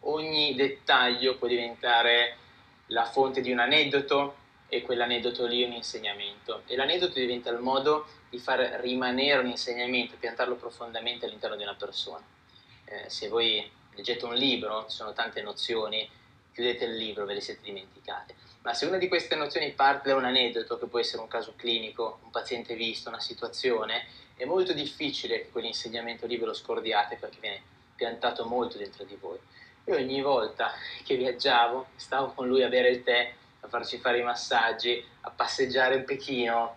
[0.00, 2.36] ogni dettaglio può diventare
[2.86, 6.62] la fonte di un aneddoto e quell'aneddoto lì è un insegnamento.
[6.66, 11.74] E l'aneddoto diventa il modo di far rimanere un insegnamento, piantarlo profondamente all'interno di una
[11.74, 12.24] persona.
[12.84, 16.08] Eh, se voi leggete un libro, ci sono tante nozioni
[16.56, 18.34] chiudete il libro, ve le siete dimenticate.
[18.62, 21.52] Ma se una di queste nozioni parte da un aneddoto, che può essere un caso
[21.54, 27.16] clinico, un paziente visto, una situazione, è molto difficile che quell'insegnamento lì ve lo scordiate
[27.16, 27.62] perché viene
[27.94, 29.38] piantato molto dentro di voi.
[29.86, 30.72] Io ogni volta
[31.04, 35.30] che viaggiavo, stavo con lui a bere il tè, a farci fare i massaggi, a
[35.30, 36.76] passeggiare un Pechino,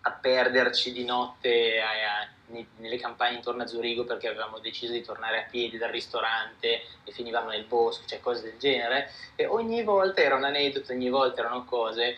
[0.00, 1.88] a perderci di notte a,
[2.22, 6.82] a, nelle campagne intorno a Zurigo perché avevamo deciso di tornare a piedi dal ristorante
[7.04, 9.12] e finivamo nel bosco, cioè cose del genere.
[9.36, 12.16] E ogni volta era un aneddoto, ogni volta erano cose,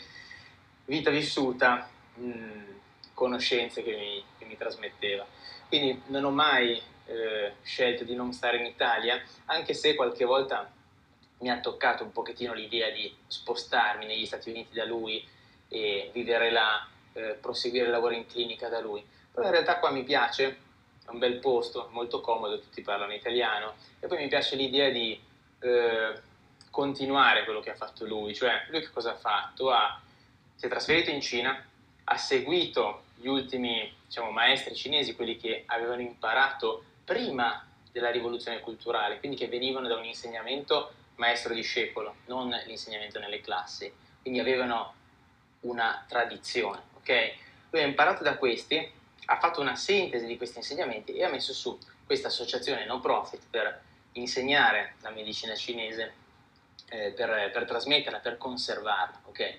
[0.84, 2.64] vita vissuta, mh, mm,
[3.14, 5.26] conoscenze che mi, che mi, trasmetteva.
[5.66, 10.70] Quindi non ho mai eh, scelto di non stare in Italia, anche se qualche volta
[11.38, 15.26] mi ha toccato un pochettino l'idea di spostarmi negli Stati Uniti da lui
[15.68, 19.04] e vivere là, eh, proseguire il lavoro in clinica da lui.
[19.32, 20.58] Però in realtà qua mi piace,
[21.04, 25.18] è un bel posto, molto comodo, tutti parlano italiano, e poi mi piace l'idea di
[25.60, 26.20] eh,
[26.70, 29.70] continuare quello che ha fatto lui, cioè lui che cosa ha fatto?
[29.70, 30.00] Ha,
[30.54, 31.66] si è trasferito in Cina,
[32.04, 39.18] ha seguito gli ultimi diciamo, maestri cinesi, quelli che avevano imparato prima della rivoluzione culturale,
[39.18, 43.92] quindi che venivano da un insegnamento maestro-discepolo, non l'insegnamento nelle classi,
[44.22, 44.94] quindi avevano
[45.62, 47.32] una tradizione, ok?
[47.70, 48.92] Lui ha imparato da questi,
[49.24, 53.42] ha fatto una sintesi di questi insegnamenti e ha messo su questa associazione no profit
[53.50, 56.12] per insegnare la medicina cinese,
[56.90, 59.58] eh, per, per, trasmetterla, per conservarla, ok?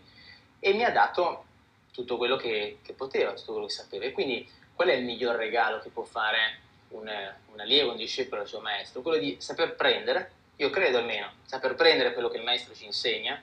[0.58, 1.44] E mi ha dato
[1.92, 4.06] tutto quello che, che, poteva, tutto quello che sapeva.
[4.06, 7.12] E quindi qual è il miglior regalo che può fare un,
[7.51, 9.01] un allievo, un discepolo al suo maestro?
[9.01, 13.41] Quello di saper prendere io credo almeno, saper prendere quello che il maestro ci insegna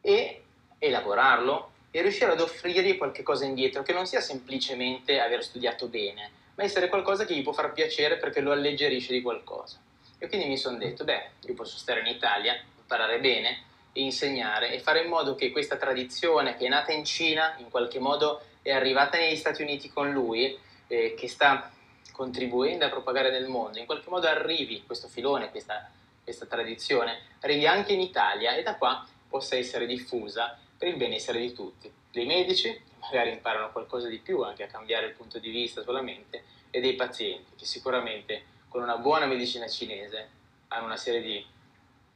[0.00, 0.42] e
[0.78, 6.64] elaborarlo e riuscire ad offrirgli qualcosa indietro, che non sia semplicemente aver studiato bene, ma
[6.64, 9.78] essere qualcosa che gli può far piacere perché lo alleggerisce di qualcosa.
[10.18, 14.72] E quindi mi sono detto, beh, io posso stare in Italia, imparare bene e insegnare
[14.72, 18.40] e fare in modo che questa tradizione che è nata in Cina, in qualche modo
[18.62, 21.70] è arrivata negli Stati Uniti con lui, eh, che sta
[22.16, 25.90] contribuendo a propagare nel mondo, in qualche modo arrivi questo filone, questa
[26.26, 31.38] questa tradizione arrivi anche in Italia e da qua possa essere diffusa per il benessere
[31.38, 35.38] di tutti, dei medici, che magari imparano qualcosa di più anche a cambiare il punto
[35.38, 40.28] di vista solamente, e dei pazienti, che sicuramente con una buona medicina cinese
[40.68, 41.46] hanno una serie di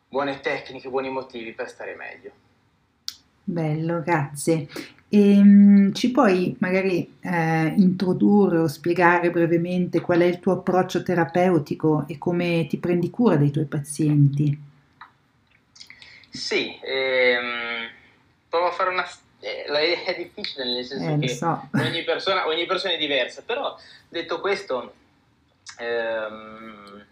[0.09, 2.33] buone tecniche, buoni motivi per stare meglio.
[3.45, 4.67] Bello, grazie.
[5.13, 11.03] E, um, ci puoi magari eh, introdurre o spiegare brevemente qual è il tuo approccio
[11.03, 14.57] terapeutico e come ti prendi cura dei tuoi pazienti?
[16.31, 17.89] Sì, ehm,
[18.49, 19.05] provo a fare una...
[19.41, 19.65] Eh,
[20.05, 21.69] è difficile nel senso eh, che so.
[21.73, 23.77] ogni, persona, ogni, persona, è diversa, però
[24.09, 24.95] detto questo
[25.79, 27.05] ehm,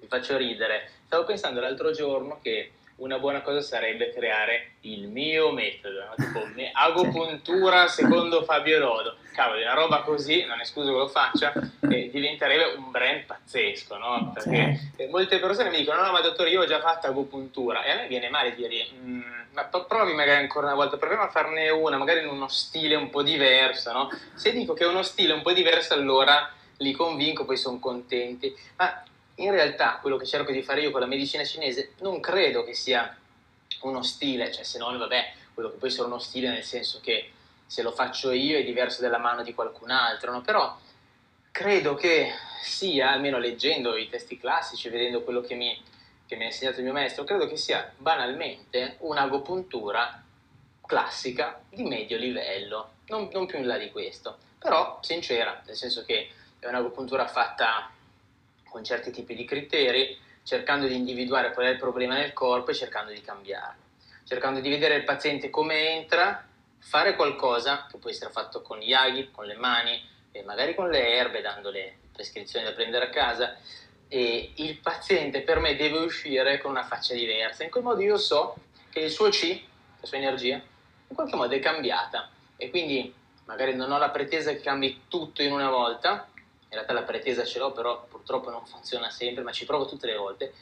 [0.00, 0.88] mi faccio ridere.
[1.04, 6.14] Stavo pensando l'altro giorno che una buona cosa sarebbe creare il mio metodo, no?
[6.16, 9.16] tipo me, agopuntura secondo Fabio Rodo.
[9.32, 11.54] Cavolo, una roba così, non è scuso che lo faccia,
[11.90, 14.30] eh, diventerebbe un brand pazzesco, no?
[14.34, 15.06] Perché sì.
[15.06, 18.08] molte persone mi dicono, no, ma dottore, io ho già fatto agopuntura, e a me
[18.08, 22.20] viene male dire, mm, ma provi magari ancora una volta, proviamo a farne una, magari
[22.20, 24.10] in uno stile un po' diverso, no?
[24.34, 28.54] Se dico che è uno stile un po' diverso, allora li convinco, poi sono contenti.
[28.76, 29.02] Ma
[29.36, 32.74] in realtà quello che cerco di fare io con la medicina cinese non credo che
[32.74, 33.16] sia
[33.82, 37.32] uno stile, cioè se non, vabbè, quello che può essere uno stile nel senso che
[37.66, 40.40] se lo faccio io è diverso dalla mano di qualcun altro, no?
[40.42, 40.76] però
[41.50, 45.82] credo che sia, almeno leggendo i testi classici, vedendo quello che mi,
[46.26, 50.22] che mi ha insegnato il mio maestro, credo che sia banalmente un'agopuntura
[50.84, 56.04] classica di medio livello, non, non più in là di questo, però sincera, nel senso
[56.04, 57.90] che è un'agopuntura fatta
[58.72, 62.74] con certi tipi di criteri, cercando di individuare qual è il problema nel corpo e
[62.74, 63.82] cercando di cambiarlo,
[64.24, 68.94] cercando di vedere il paziente come entra, fare qualcosa che può essere fatto con gli
[68.94, 70.02] aghi, con le mani,
[70.44, 73.56] magari con le erbe, dando le prescrizioni da prendere a casa,
[74.08, 77.64] e il paziente per me deve uscire con una faccia diversa.
[77.64, 78.56] In quel modo io so
[78.90, 79.62] che il suo C,
[80.00, 82.30] la sua energia, in qualche modo è cambiata.
[82.56, 86.28] E quindi magari non ho la pretesa che cambi tutto in una volta,
[86.72, 90.06] in realtà la pretesa ce l'ho, però purtroppo non funziona sempre, ma ci provo tutte
[90.06, 90.54] le volte.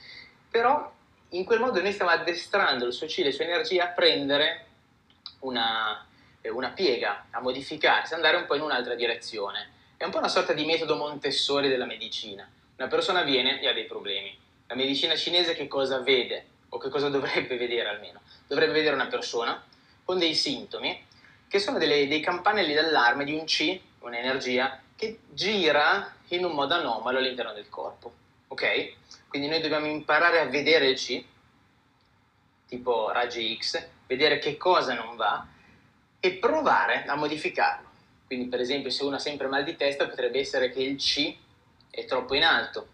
[0.50, 0.92] Però
[1.30, 4.66] in quel modo noi stiamo addestrando il suo cile, la sua energia a prendere
[5.40, 6.04] una,
[6.40, 9.70] eh, una piega, a modificarsi, andare un po' in un'altra direzione.
[9.96, 12.50] È un po' una sorta di metodo Montessori della medicina.
[12.76, 14.36] Una persona viene e ha dei problemi.
[14.66, 16.46] La medicina cinese che cosa vede?
[16.70, 18.20] O che cosa dovrebbe vedere almeno?
[18.48, 19.62] Dovrebbe vedere una persona
[20.04, 21.06] con dei sintomi
[21.46, 26.74] che sono delle, dei campanelli d'allarme di un C, un'energia che gira in un modo
[26.74, 28.12] anomalo all'interno del corpo.
[28.48, 28.96] Ok?
[29.28, 31.24] Quindi noi dobbiamo imparare a vedere il C,
[32.66, 35.46] tipo raggi X, vedere che cosa non va
[36.20, 37.88] e provare a modificarlo.
[38.26, 41.34] Quindi per esempio se uno ha sempre mal di testa potrebbe essere che il C
[41.88, 42.86] è troppo in alto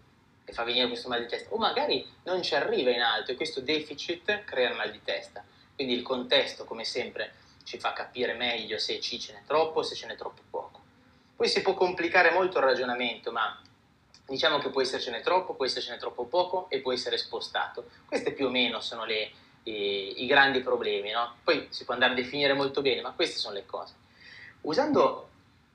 [0.45, 3.35] e fa venire questo mal di testa, o magari non ci arriva in alto e
[3.35, 5.43] questo deficit crea il mal di testa.
[5.75, 7.33] Quindi il contesto, come sempre,
[7.65, 10.76] ci fa capire meglio se C ce n'è troppo o se ce n'è troppo poco.
[11.37, 13.61] Poi si può complicare molto il ragionamento, ma
[14.25, 17.85] diciamo che può essercene troppo, può essercene troppo poco e può essere spostato.
[18.07, 19.29] Queste più o meno sono le,
[19.63, 21.35] i, i grandi problemi, no?
[21.43, 23.93] Poi si può andare a definire molto bene, ma queste sono le cose.
[24.61, 25.29] Usando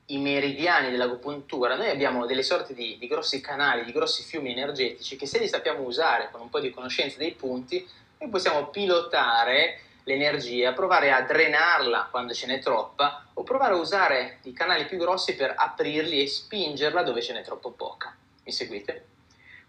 [0.07, 5.14] i meridiani dell'agopuntura, noi abbiamo delle sorte di, di, grossi canali, di grossi fiumi energetici
[5.14, 9.81] che se li sappiamo usare con un po' di conoscenza dei punti, noi possiamo pilotare
[10.05, 14.99] l'energia, provare a drenarla quando ce n'è troppa o provare a usare i canali più
[14.99, 18.17] grossi per aprirli e spingerla dove ce n'è troppo poca.
[18.45, 19.07] Mi seguite?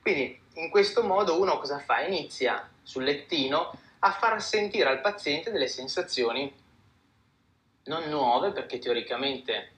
[0.02, 2.02] Quindi in questo modo uno cosa fa?
[2.02, 6.62] Inizia sul lettino a far sentire al paziente delle sensazioni
[7.86, 9.72] non nuove perché teoricamente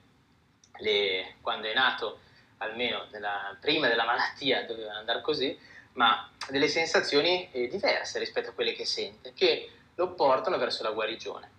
[0.78, 2.20] le, quando è nato,
[2.58, 5.56] almeno nella, prima della malattia, doveva andare così,
[5.92, 10.90] ma delle sensazioni eh, diverse rispetto a quelle che sente, che lo portano verso la
[10.90, 11.50] guarigione.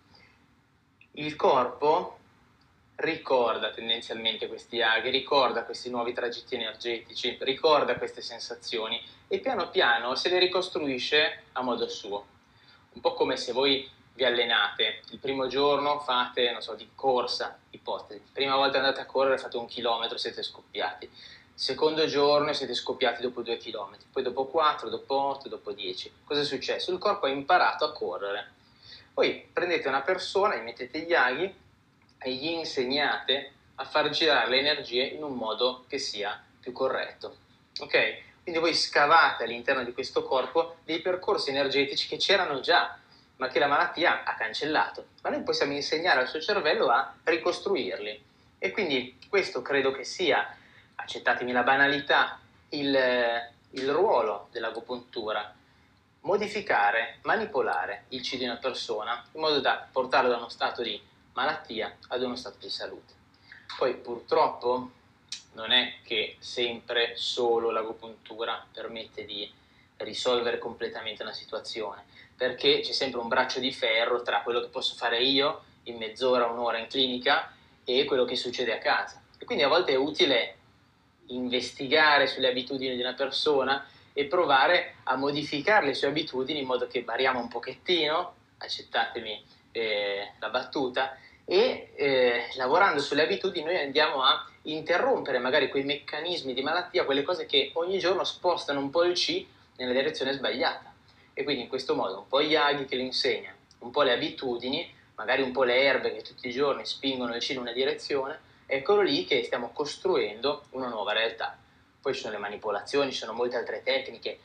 [1.14, 2.18] Il corpo
[2.96, 10.16] ricorda tendenzialmente questi aghi, ricorda questi nuovi tragitti energetici, ricorda queste sensazioni e piano piano
[10.16, 12.26] se le ricostruisce a modo suo.
[12.94, 15.02] Un po' come se voi vi allenate.
[15.12, 18.24] Il primo giorno fate, non so, di corsa, ipotesi.
[18.34, 21.10] Prima volta andate a correre fate un chilometro, siete scoppiati.
[21.60, 26.12] Secondo giorno siete scoppiati dopo due chilometri, poi dopo quattro, dopo otto, dopo dieci.
[26.24, 26.92] Cosa è successo?
[26.92, 28.52] Il corpo ha imparato a correre.
[29.12, 31.52] Poi prendete una persona, gli mettete gli aghi
[32.20, 37.38] e gli insegnate a far girare le energie in un modo che sia più corretto.
[37.80, 38.22] Ok?
[38.44, 43.00] Quindi voi scavate all'interno di questo corpo dei percorsi energetici che c'erano già,
[43.38, 45.08] ma che la malattia ha cancellato.
[45.24, 48.26] Ma noi possiamo insegnare al suo cervello a ricostruirli.
[48.60, 50.56] E quindi questo credo che sia,
[50.98, 52.98] accettatemi la banalità, il,
[53.72, 55.54] il ruolo dell'agopuntura.
[56.22, 61.02] Modificare, manipolare il C di una persona in modo da portarlo da uno stato di
[61.34, 63.14] malattia ad uno stato di salute.
[63.78, 64.92] Poi purtroppo
[65.54, 69.50] non è che sempre solo l'agopuntura permette di
[69.98, 72.06] risolvere completamente una situazione
[72.36, 76.46] perché c'è sempre un braccio di ferro tra quello che posso fare io in mezz'ora,
[76.46, 77.52] un'ora in clinica
[77.84, 79.22] e quello che succede a casa.
[79.40, 80.57] E quindi a volte è utile
[81.28, 86.88] investigare sulle abitudini di una persona e provare a modificare le sue abitudini in modo
[86.88, 94.22] che variamo un pochettino, accettatemi eh, la battuta, e eh, lavorando sulle abitudini noi andiamo
[94.22, 99.04] a interrompere magari quei meccanismi di malattia, quelle cose che ogni giorno spostano un po'
[99.04, 99.46] il C
[99.78, 100.94] nella direzione sbagliata.
[101.34, 104.14] E quindi in questo modo un po' gli aghi che lo insegnano, un po' le
[104.14, 107.72] abitudini, magari un po' le erbe che tutti i giorni spingono il C in una
[107.72, 111.58] direzione, eccolo lì che stiamo costruendo una nuova realtà.
[112.00, 114.40] Poi ci sono le manipolazioni, ci sono molte altre tecniche,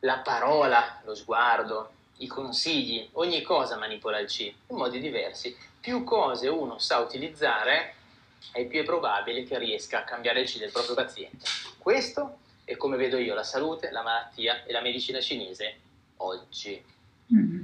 [0.00, 5.56] la parola, lo sguardo, i consigli, ogni cosa manipola il C in modi diversi.
[5.80, 7.94] Più cose uno sa utilizzare,
[8.52, 11.46] è più probabile che riesca a cambiare il C del proprio paziente.
[11.78, 15.76] Questo è come vedo io la salute, la malattia e la medicina cinese
[16.16, 16.82] oggi.
[17.32, 17.62] Mm.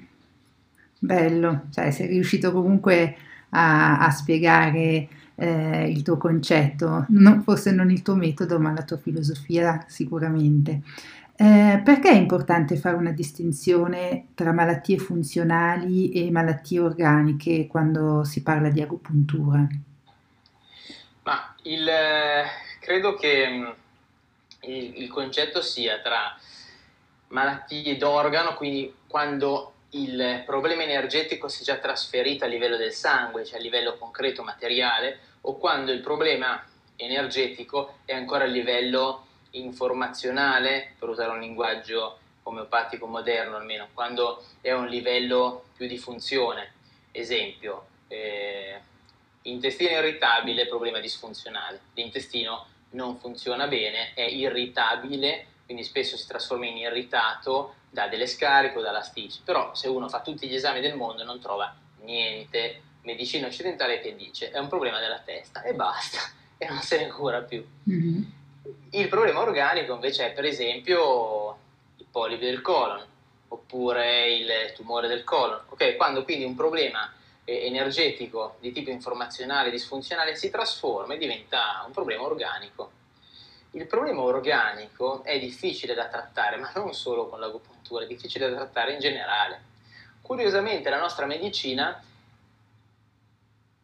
[0.98, 3.16] Bello, cioè sei riuscito comunque
[3.50, 8.82] a, a spiegare eh, il tuo concetto, non, forse non il tuo metodo, ma la
[8.82, 10.82] tua filosofia sicuramente.
[11.36, 18.42] Eh, perché è importante fare una distinzione tra malattie funzionali e malattie organiche quando si
[18.42, 19.66] parla di agopuntura?
[21.24, 21.88] Ma il,
[22.80, 23.66] credo che mm,
[24.68, 26.36] il, il concetto sia tra
[27.28, 33.44] malattie d'organo, quindi quando il problema energetico si è già trasferito a livello del sangue,
[33.44, 36.64] cioè a livello concreto, materiale, o quando il problema
[36.96, 44.70] energetico è ancora a livello informazionale, per usare un linguaggio omeopatico moderno almeno, quando è
[44.70, 46.72] a un livello più di funzione.
[47.12, 48.80] Esempio, eh,
[49.42, 51.80] intestino irritabile, problema disfunzionale.
[51.94, 58.76] L'intestino non funziona bene, è irritabile quindi spesso si trasforma in irritato da delle scariche
[58.76, 61.72] o da lasticci, però se uno fa tutti gli esami del mondo non trova
[62.02, 66.18] niente, medicina occidentale che dice è un problema della testa e basta,
[66.58, 67.64] e non se ne cura più.
[67.88, 68.22] Mm-hmm.
[68.90, 71.56] Il problema organico invece è per esempio
[71.98, 73.02] i polipi del colon,
[73.48, 75.94] oppure il tumore del colon, okay?
[75.94, 77.12] quando quindi un problema
[77.44, 82.90] eh, energetico di tipo informazionale, disfunzionale si trasforma e diventa un problema organico
[83.74, 88.56] il problema organico è difficile da trattare, ma non solo con l'agopuntura, è difficile da
[88.56, 89.72] trattare in generale.
[90.20, 92.02] curiosamente la nostra medicina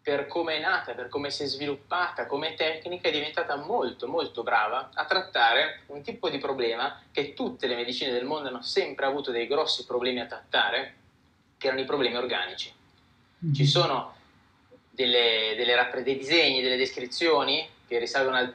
[0.02, 4.42] per come è nata, per come si è sviluppata come tecnica, è diventata molto molto
[4.42, 9.04] brava a trattare un tipo di problema che tutte le medicine del mondo hanno sempre
[9.04, 10.94] avuto dei grossi problemi a trattare,
[11.58, 12.72] che erano i problemi organici.
[13.44, 13.54] Mm-hmm.
[13.54, 14.14] Ci sono
[14.88, 18.54] delle, delle, dei disegni, delle descrizioni che risalgono al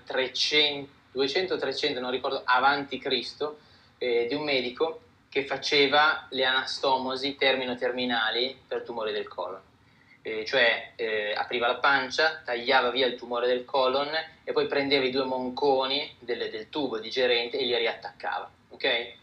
[1.15, 3.59] 200-300, non ricordo, avanti Cristo,
[3.97, 9.61] eh, di un medico che faceva le anastomosi termino-terminali per tumori del colon
[10.25, 14.09] eh, cioè eh, apriva la pancia, tagliava via il tumore del colon
[14.43, 18.49] e poi prendeva i due monconi del, del tubo digerente e li riattaccava.
[18.69, 19.15] Okay?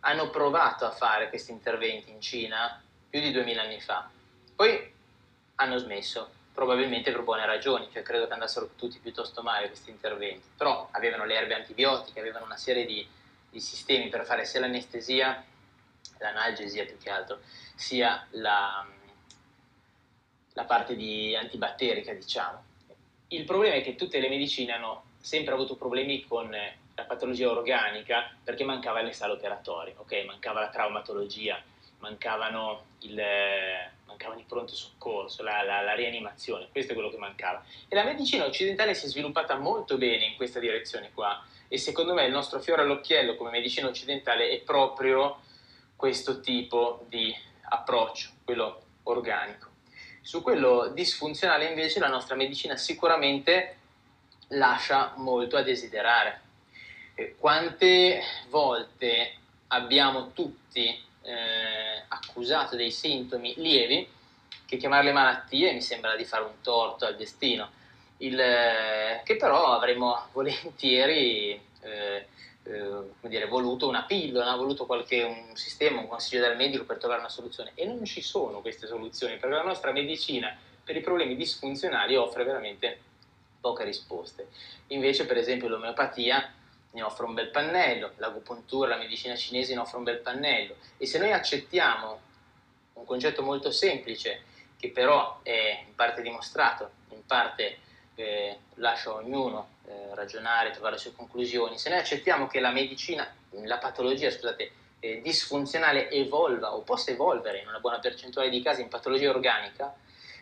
[0.00, 4.08] Hanno provato a fare questi interventi in Cina più di 2000 anni fa,
[4.54, 4.92] poi
[5.56, 10.48] hanno smesso, probabilmente per buone ragioni, cioè credo che andassero tutti piuttosto male questi interventi,
[10.56, 13.06] però avevano le erbe antibiotiche, avevano una serie di,
[13.48, 15.44] di sistemi per fare sia l'anestesia,
[16.18, 17.38] l'analgesia più che altro,
[17.76, 18.84] sia la,
[20.54, 22.64] la parte di antibatterica, diciamo.
[23.28, 28.34] Il problema è che tutte le medicine hanno sempre avuto problemi con la patologia organica
[28.42, 30.24] perché mancava le sale operatorie, ok?
[30.26, 31.62] Mancava la traumatologia,
[31.98, 33.22] mancavano, il,
[34.06, 37.64] mancavano i pronto soccorso, la, la, la, rianimazione, questo è quello che mancava.
[37.88, 42.14] E la medicina occidentale si è sviluppata molto bene in questa direzione qua e secondo
[42.14, 45.40] me il nostro fiore all'occhiello come medicina occidentale è proprio
[45.96, 47.34] questo tipo di
[47.70, 49.66] approccio, quello organico.
[50.22, 53.76] Su quello disfunzionale invece la nostra medicina sicuramente
[54.48, 56.42] lascia molto a desiderare.
[57.38, 59.34] Quante volte
[59.68, 64.08] abbiamo tutti eh, accusato dei sintomi lievi
[64.64, 67.70] che chiamarle malattie mi sembra di fare un torto al destino,
[68.18, 72.26] il, eh, che però avremmo volentieri eh,
[72.64, 77.20] eh, dire, voluto una pillola, voluto qualche, un sistema, un consiglio dal medico per trovare
[77.20, 81.36] una soluzione e non ci sono queste soluzioni perché la nostra medicina per i problemi
[81.36, 82.98] disfunzionali offre veramente
[83.60, 84.48] poche risposte.
[84.88, 86.52] Invece per esempio l'omeopatia
[86.90, 90.76] ne offre un bel pannello, l'agopuntura, la medicina cinese ne offre un bel pannello.
[90.96, 92.20] E se noi accettiamo
[92.94, 94.42] un concetto molto semplice
[94.78, 97.78] che però è in parte dimostrato, in parte
[98.14, 103.32] eh, lascia ognuno eh, ragionare, trovare le sue conclusioni, se noi accettiamo che la medicina,
[103.50, 108.82] la patologia, scusate, eh, disfunzionale evolva o possa evolvere in una buona percentuale di casi
[108.82, 109.94] in patologia organica,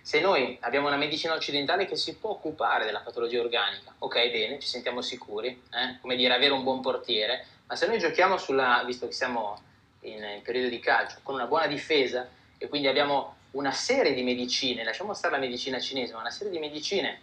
[0.07, 4.61] se noi abbiamo una medicina occidentale che si può occupare della patologia organica, ok, bene,
[4.61, 5.99] ci sentiamo sicuri, eh?
[6.01, 9.61] come dire, avere un buon portiere, ma se noi giochiamo sulla, visto che siamo
[10.03, 14.23] in, in periodo di calcio, con una buona difesa e quindi abbiamo una serie di
[14.23, 17.23] medicine, lasciamo stare la medicina cinese, ma una serie di medicine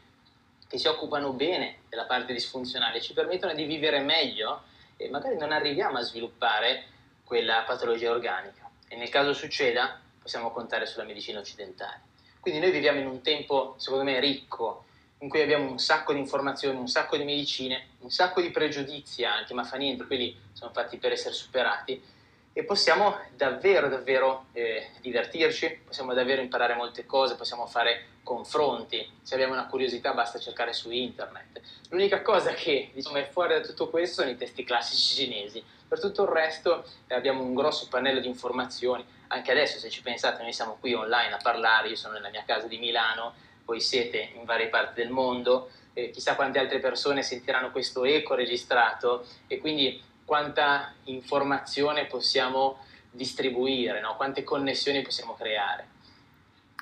[0.68, 4.64] che si occupano bene della parte disfunzionale, ci permettono di vivere meglio
[4.98, 6.84] e magari non arriviamo a sviluppare
[7.24, 8.70] quella patologia organica.
[8.90, 12.12] E nel caso succeda, possiamo contare sulla medicina occidentale.
[12.44, 14.84] Quindi noi viviamo in un tempo, secondo me, ricco,
[15.20, 19.24] in cui abbiamo un sacco di informazioni, un sacco di medicine, un sacco di pregiudizi
[19.24, 22.04] anche, ma fa niente, quelli sono fatti per essere superati,
[22.52, 29.36] e possiamo davvero, davvero eh, divertirci, possiamo davvero imparare molte cose, possiamo fare confronti, se
[29.36, 31.62] abbiamo una curiosità basta cercare su internet.
[31.92, 36.02] L'unica cosa che diciamo, è fuori da tutto questo sono i testi classici cinesi, per
[36.02, 40.44] tutto il resto eh, abbiamo un grosso pannello di informazioni, anche adesso se ci pensate
[40.44, 43.34] noi siamo qui online a parlare, io sono nella mia casa di Milano,
[43.66, 48.36] voi siete in varie parti del mondo, eh, chissà quante altre persone sentiranno questo eco
[48.36, 54.16] registrato e quindi quanta informazione possiamo distribuire, no?
[54.16, 55.88] quante connessioni possiamo creare.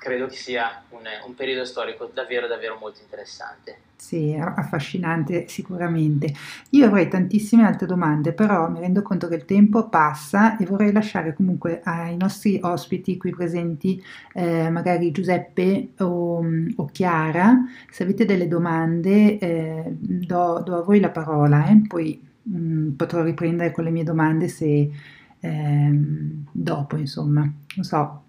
[0.02, 3.76] Credo che sia un, un, periodo storico davvero, davvero molto interessante.
[3.94, 6.34] Sì, affascinante sicuramente.
[6.70, 10.90] Io avrei tantissime altre domande, però mi rendo conto che il tempo passa e vorrei
[10.90, 14.02] lasciare comunque ai nostri ospiti qui presenti,
[14.34, 16.44] eh, magari Giuseppe o,
[16.74, 22.20] o, Chiara, se avete delle domande eh, do, do, a voi la parola, eh, poi
[22.42, 24.90] mh, mm, potrò riprendere con le mie domande se
[25.38, 27.42] ehm, dopo, insomma.
[27.42, 28.24] Non so,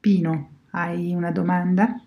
[0.00, 2.00] Pino, hai una domanda?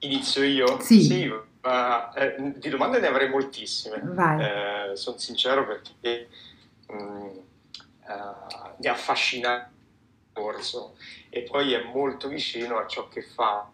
[0.00, 0.80] Inizio io?
[0.80, 1.02] Sì.
[1.02, 1.32] sì
[1.62, 4.02] ma, eh, di domande ne avrei moltissime.
[4.40, 6.28] Eh, sono sincero perché
[6.88, 10.96] mh, mm, uh, mi affascina il corso
[11.30, 13.70] e poi è molto vicino a ciò che fa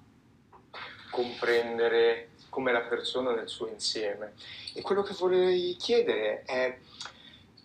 [1.10, 4.34] comprendere come la persona nel suo insieme.
[4.74, 6.78] E quello che vorrei chiedere è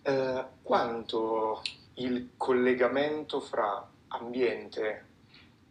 [0.02, 1.62] eh, quanto
[1.94, 5.04] il collegamento fra ambiente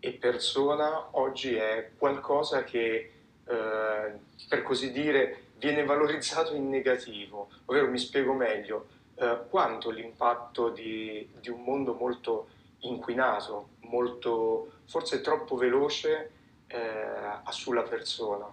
[0.05, 3.11] e persona oggi è qualcosa che,
[3.43, 4.13] eh,
[4.47, 11.27] per così dire, viene valorizzato in negativo, ovvero mi spiego meglio, eh, quanto l'impatto di,
[11.39, 12.49] di un mondo molto
[12.81, 16.31] inquinato, molto, forse troppo veloce
[16.67, 18.45] eh, sulla persona.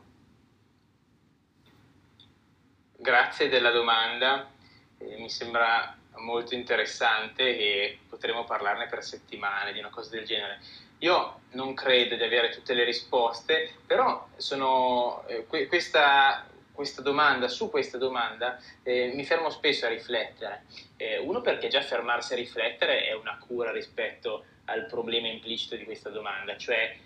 [2.96, 4.48] Grazie della domanda,
[4.96, 10.60] eh, mi sembra molto interessante e potremo parlarne per settimane di una cosa del genere.
[11.02, 17.48] Io non credo di avere tutte le risposte, però sono, eh, que- questa, questa domanda,
[17.48, 20.62] su questa domanda eh, mi fermo spesso a riflettere.
[20.96, 25.84] Eh, uno perché già fermarsi a riflettere è una cura rispetto al problema implicito di
[25.84, 26.96] questa domanda, cioè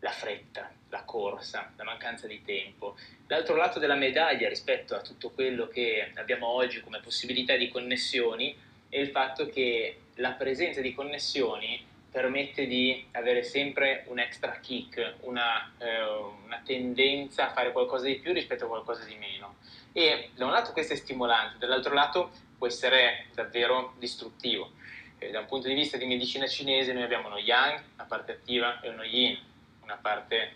[0.00, 2.98] la fretta, la corsa, la mancanza di tempo.
[3.26, 8.54] L'altro lato della medaglia rispetto a tutto quello che abbiamo oggi come possibilità di connessioni
[8.90, 15.16] è il fatto che la presenza di connessioni permette di avere sempre un extra kick,
[15.20, 16.02] una, eh,
[16.46, 19.56] una, tendenza a fare qualcosa di più rispetto a qualcosa di meno.
[19.92, 24.70] E da un lato questo è stimolante, dall'altro lato può essere davvero distruttivo.
[25.18, 28.32] Eh, da un punto di vista di medicina cinese noi abbiamo uno yang, una parte
[28.32, 29.38] attiva, e uno yin,
[29.82, 30.54] una parte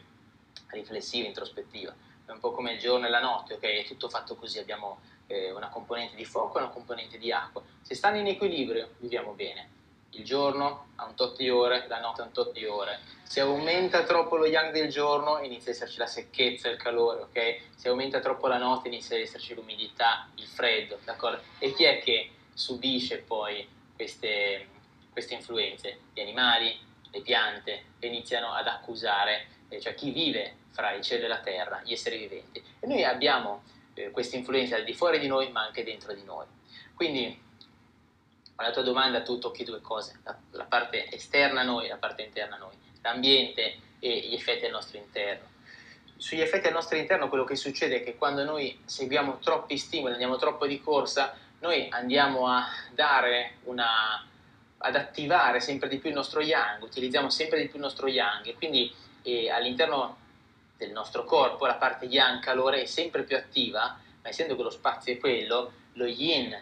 [0.68, 1.94] riflessiva, introspettiva.
[2.24, 3.64] È un po' come il giorno e la notte, ok?
[3.64, 7.62] È tutto fatto così, abbiamo eh, una componente di fuoco e una componente di acqua.
[7.82, 9.79] Se stanno in equilibrio viviamo bene.
[10.12, 12.98] Il giorno ha un tot di ore, la notte ha un tot di ore.
[13.22, 17.60] Se aumenta troppo lo yang del giorno inizia ad esserci la secchezza, il calore, ok?
[17.76, 21.40] Se aumenta troppo la notte inizia ad esserci l'umidità, il freddo, d'accordo?
[21.58, 24.66] E chi è che subisce poi queste,
[25.12, 26.00] queste influenze?
[26.12, 26.76] Gli animali,
[27.10, 31.40] le piante, che iniziano ad accusare, eh, cioè chi vive fra il cielo e la
[31.40, 32.60] terra, gli esseri viventi.
[32.80, 33.62] E noi abbiamo
[33.94, 36.46] eh, questa influenza al di fuori di noi, ma anche dentro di noi.
[36.94, 37.48] Quindi,
[38.60, 41.96] alla tua domanda tu tocchi due cose, la, la parte esterna a noi e la
[41.96, 45.48] parte interna a noi, l'ambiente e gli effetti al nostro interno.
[46.16, 50.12] Sugli effetti al nostro interno quello che succede è che quando noi seguiamo troppi stimoli,
[50.12, 54.26] andiamo troppo di corsa, noi andiamo a dare una,
[54.76, 58.46] ad attivare sempre di più il nostro yang, utilizziamo sempre di più il nostro yang
[58.46, 60.18] e quindi eh, all'interno
[60.76, 64.70] del nostro corpo, la parte yang calore è sempre più attiva, ma essendo che lo
[64.70, 66.54] spazio è quello, lo yin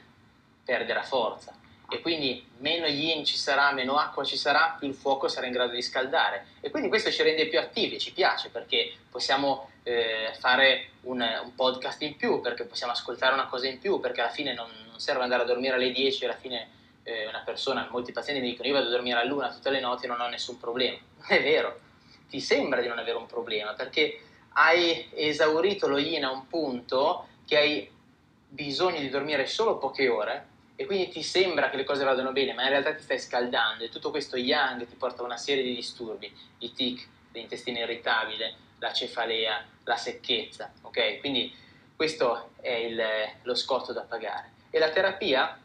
[0.65, 1.59] perde la forza
[1.91, 5.53] e quindi meno yin ci sarà, meno acqua ci sarà, più il fuoco sarà in
[5.53, 6.49] grado di scaldare.
[6.61, 11.55] E quindi questo ci rende più attivi, ci piace perché possiamo eh, fare un, un,
[11.55, 15.01] podcast in più, perché possiamo ascoltare una cosa in più, perché alla fine non, non
[15.01, 16.69] serve andare a dormire alle 10 alla fine
[17.05, 19.81] eh, una persona, molti pazienti mi dicono io vado a dormire a luna tutte le
[19.81, 21.81] notti e non ho nessun problema, non è vero,
[22.29, 24.21] ti sembra di non avere un problema perché
[24.55, 27.91] hai esaurito lo yin a un punto che hai
[28.47, 32.53] bisogno di dormire solo poche ore e quindi ti sembra che le cose vadano bene,
[32.53, 35.65] ma in realtà ti stai scaldando e tutto questo yang ti porta a una serie
[35.65, 41.19] di disturbi, i tic, l'intestino irritabile, la cefalea, la secchezza, ok?
[41.19, 41.53] Quindi
[41.97, 43.03] questo è il,
[43.43, 44.53] lo scotto da pagare.
[44.71, 45.59] E la terapia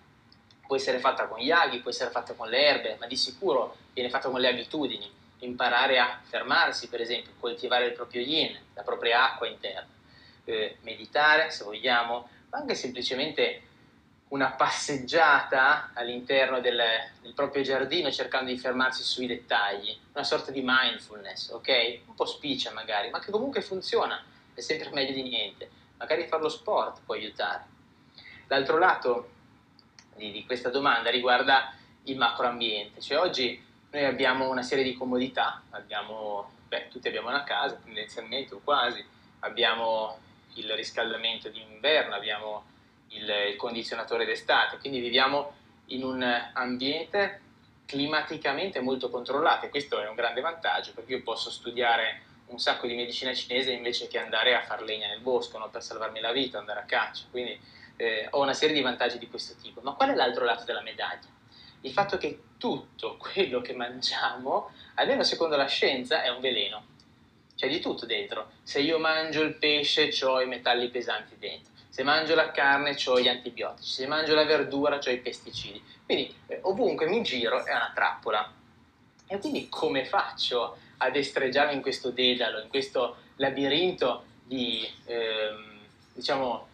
[0.66, 3.76] può essere fatta con gli aghi, può essere fatta con le erbe, ma di sicuro
[3.94, 5.08] viene fatta con le abitudini
[5.42, 9.94] imparare a fermarsi, per esempio, coltivare il proprio yin, la propria acqua interna,
[10.46, 13.62] eh, meditare se vogliamo, ma anche semplicemente
[14.34, 16.82] una passeggiata all'interno del,
[17.22, 22.00] del, proprio giardino cercando di fermarsi sui dettagli, una sorta di mindfulness, ok?
[22.08, 24.24] Un po' spiccia magari, ma che comunque funziona,
[24.56, 25.70] è sempre meglio di niente.
[25.98, 27.66] Magari fare lo sport può aiutare.
[28.48, 29.30] L'altro lato
[30.16, 31.72] di, di questa domanda riguarda
[32.06, 37.44] il macroambiente, cioè oggi noi abbiamo una serie di comodità, abbiamo, beh, tutti abbiamo una
[37.44, 39.06] casa tendenzialmente o quasi,
[39.42, 40.18] abbiamo
[40.56, 42.72] il riscaldamento d'inverno, abbiamo
[43.14, 45.54] il, il condizionatore d'estate, quindi viviamo
[45.88, 47.42] in un ambiente
[47.86, 52.88] climaticamente molto controllato e questo è un grande vantaggio perché io posso studiare un sacco
[52.88, 55.70] di medicina cinese invece che andare a far legna nel bosco no?
[55.70, 57.60] per salvarmi la vita, andare a caccia, quindi
[57.98, 59.82] eh, ho una serie di vantaggi di questo tipo.
[59.82, 61.32] Ma qual è l'altro lato della medaglia?
[61.84, 66.92] il fatto che tutto quello che mangiamo, almeno secondo la scienza, è un veleno.
[67.56, 68.52] C'è di tutto dentro.
[68.64, 71.72] Se io mangio il pesce, ho i metalli pesanti dentro.
[71.94, 73.92] Se mangio la carne, ho gli antibiotici.
[73.92, 75.80] Se mangio la verdura, ho i pesticidi.
[76.04, 78.52] Quindi eh, ovunque mi giro è una trappola.
[79.28, 85.82] E quindi come faccio ad estreggiarmi in questo dedalo, in questo labirinto di, ehm,
[86.14, 86.68] diciamo,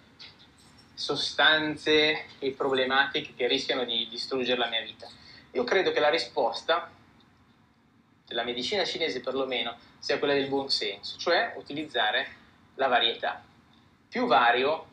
[0.94, 5.06] sostanze e problematiche che rischiano di distruggere la mia vita?
[5.52, 6.90] Io credo che la risposta
[8.26, 12.36] della medicina cinese perlomeno sia quella del buon senso, cioè utilizzare
[12.76, 13.44] la varietà.
[14.08, 14.86] Più vario,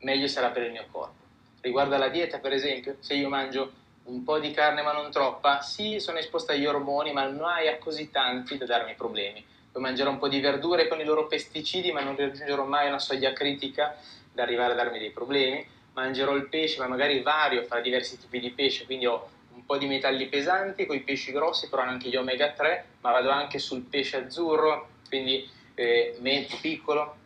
[0.00, 1.26] meglio sarà per il mio corpo.
[1.60, 3.72] Riguardo alla dieta, per esempio, se io mangio
[4.04, 7.78] un po' di carne ma non troppa, sì, sono esposta agli ormoni, ma hai a
[7.78, 9.44] così tanti da darmi problemi.
[9.70, 12.98] Poi mangerò un po' di verdure con i loro pesticidi, ma non raggiungerò mai una
[12.98, 13.96] soglia critica
[14.32, 18.40] da arrivare a darmi dei problemi, mangerò il pesce, ma magari vario fra diversi tipi
[18.40, 22.08] di pesce, quindi ho un po' di metalli pesanti, con i pesci grossi, però anche
[22.08, 27.16] gli omega 3, ma vado anche sul pesce azzurro, quindi eh, meno piccolo,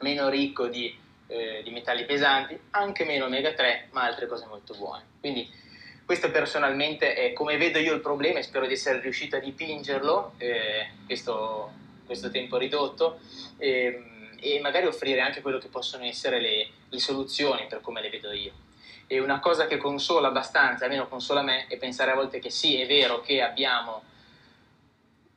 [0.00, 0.94] meno ricco di,
[1.30, 5.04] eh, di, metalli pesanti, anche meno omega 3, ma altre cose molto buone.
[5.20, 5.48] Quindi
[6.04, 10.34] questo personalmente è come vedo io il problema e spero di essere riuscito a dipingerlo,
[10.38, 11.72] eh, questo,
[12.04, 13.20] questo, tempo ridotto,
[13.58, 18.10] ehm, e magari offrire anche quello che possono essere le, le soluzioni per come le
[18.10, 18.52] vedo io.
[19.06, 22.80] E una cosa che consola abbastanza, almeno consola me, è pensare a volte che sì,
[22.80, 24.02] è vero che abbiamo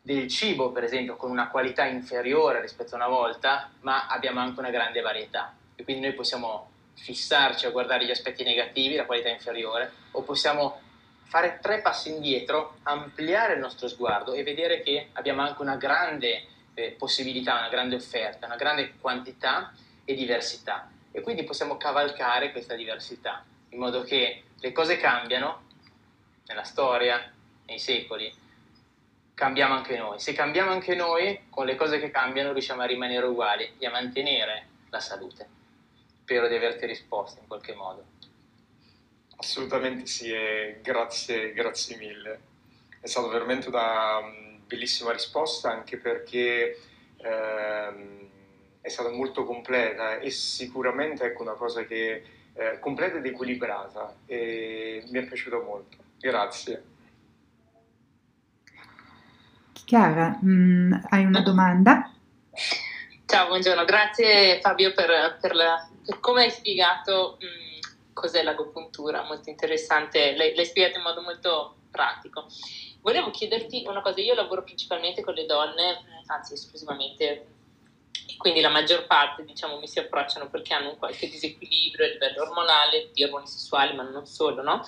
[0.02, 4.60] del cibo, per esempio, con una qualità inferiore rispetto a una volta, ma abbiamo anche
[4.60, 5.54] una grande varietà.
[5.84, 10.80] E quindi noi possiamo fissarci a guardare gli aspetti negativi, la qualità inferiore, o possiamo
[11.26, 16.46] fare tre passi indietro, ampliare il nostro sguardo e vedere che abbiamo anche una grande
[16.74, 19.74] eh, possibilità, una grande offerta, una grande quantità
[20.06, 20.90] e diversità.
[21.12, 25.64] E quindi possiamo cavalcare questa diversità, in modo che le cose cambiano
[26.46, 27.30] nella storia,
[27.66, 28.34] nei secoli,
[29.34, 30.18] cambiamo anche noi.
[30.18, 33.92] Se cambiamo anche noi, con le cose che cambiano riusciamo a rimanere uguali e a
[33.92, 35.62] mantenere la salute.
[36.24, 38.06] Spero di averti risposto in qualche modo.
[39.36, 42.40] Assolutamente sì, e grazie, grazie mille.
[43.02, 46.80] È stata veramente una mm, bellissima risposta anche perché
[47.18, 48.30] ehm,
[48.80, 55.04] è stata molto completa e sicuramente ecco una cosa che eh, completa ed equilibrata e
[55.10, 55.98] mi è piaciuto molto.
[56.20, 56.84] Grazie.
[59.84, 62.14] Chiara, mh, mm, hai una domanda?
[63.26, 69.24] Ciao, buongiorno, grazie Fabio per, per, la, per come hai spiegato mh, mm, cos'è l'agopuntura,
[69.24, 72.46] molto interessante, l'hai, l'hai spiegato in modo molto pratico.
[73.02, 77.48] Volevo chiederti una cosa, io lavoro principalmente con le donne, mm, anzi esclusivamente,
[78.38, 82.42] quindi la maggior parte diciamo mi si approcciano perché hanno un qualche disequilibrio a livello
[82.44, 84.82] ormonale, di ormoni sessuali, ma non solo, no?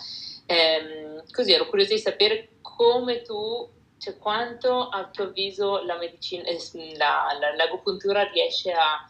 [0.47, 6.43] Ehm, così ero curiosa di sapere come tu cioè quanto a tuo avviso la medicina,
[6.43, 6.59] eh,
[6.97, 9.07] la, la, l'agopuntura riesce a,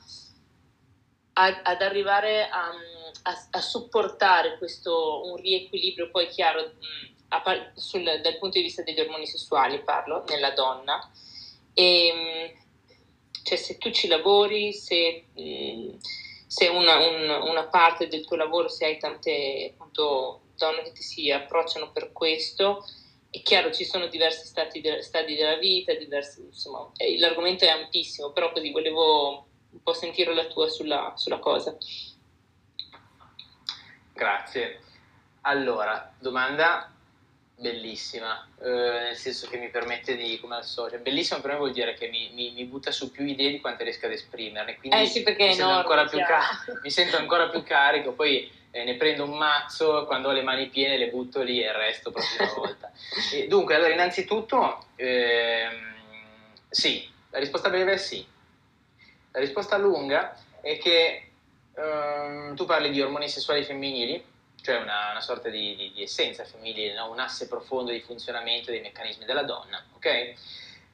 [1.38, 2.72] a, ad arrivare a,
[3.52, 6.74] a, supportare questo un riequilibrio, poi chiaro,
[7.76, 11.12] sul, dal punto di vista degli ormoni sessuali parlo, nella donna.
[11.74, 12.56] E,
[13.44, 15.26] cioè se tu ci lavori, se,
[16.48, 21.02] se una, un, una parte del tuo lavoro, se hai tante appunto, donne che ti
[21.02, 22.86] si approcciano per questo,
[23.30, 27.70] è chiaro, ci sono diversi stati de- stadi della vita, diversi, insomma, eh, l'argomento è
[27.70, 31.76] ampissimo, però così volevo un po' sentire la tua sulla, sulla cosa.
[34.14, 34.80] Grazie.
[35.42, 36.90] Allora, domanda
[37.58, 41.72] bellissima, eh, nel senso che mi permette di, come al solito, bellissima per me vuol
[41.72, 44.98] dire che mi, mi, mi, butta su più idee di quante riesco ad esprimerne, quindi
[44.98, 49.24] eh sì, mi, sento enorme, car- mi, sento ancora più carico, poi eh, ne prendo
[49.24, 52.54] un mazzo, quando ho le mani piene le butto lì e il resto proprio una
[52.56, 52.92] volta.
[53.34, 55.94] E, dunque, allora, innanzitutto, ehm,
[56.70, 58.34] sì, la risposta breve è sì.
[59.36, 61.28] La risposta lunga è che
[61.76, 64.24] ehm, tu parli di ormoni sessuali femminili,
[64.62, 67.12] cioè una, una sorta di, di, di, essenza femminile, no?
[67.12, 69.84] un asse profondo di funzionamento dei meccanismi della donna.
[69.96, 70.38] Okay?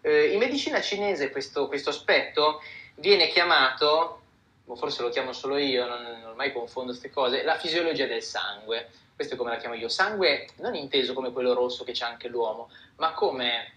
[0.01, 2.63] Eh, in medicina cinese questo, questo aspetto
[2.95, 4.21] viene chiamato
[4.75, 8.89] forse lo chiamo solo io, non, non mai confondo queste cose, la fisiologia del sangue.
[9.13, 9.87] Questo è come la chiamo io.
[9.87, 13.73] Sangue non inteso come quello rosso che c'è anche l'uomo, ma come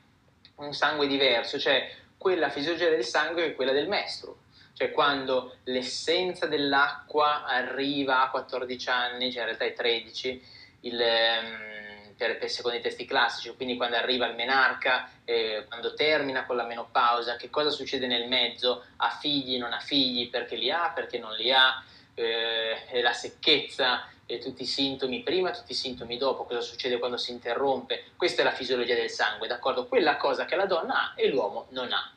[0.56, 4.38] un sangue diverso, cioè quella fisiologia del sangue è quella del mestro.
[4.74, 10.42] Cioè quando l'essenza dell'acqua arriva a 14 anni, cioè in realtà è 13,
[10.80, 15.94] il, ehm, per, per, secondo i testi classici, quindi quando arriva il menarca, eh, quando
[15.94, 20.56] termina con la menopausa, che cosa succede nel mezzo, ha figli, non ha figli, perché
[20.56, 21.82] li ha, perché non li ha,
[22.14, 27.16] eh, la secchezza, eh, tutti i sintomi prima, tutti i sintomi dopo, cosa succede quando
[27.16, 29.86] si interrompe, questa è la fisiologia del sangue, d'accordo?
[29.86, 32.12] Quella cosa che la donna ha e l'uomo non ha,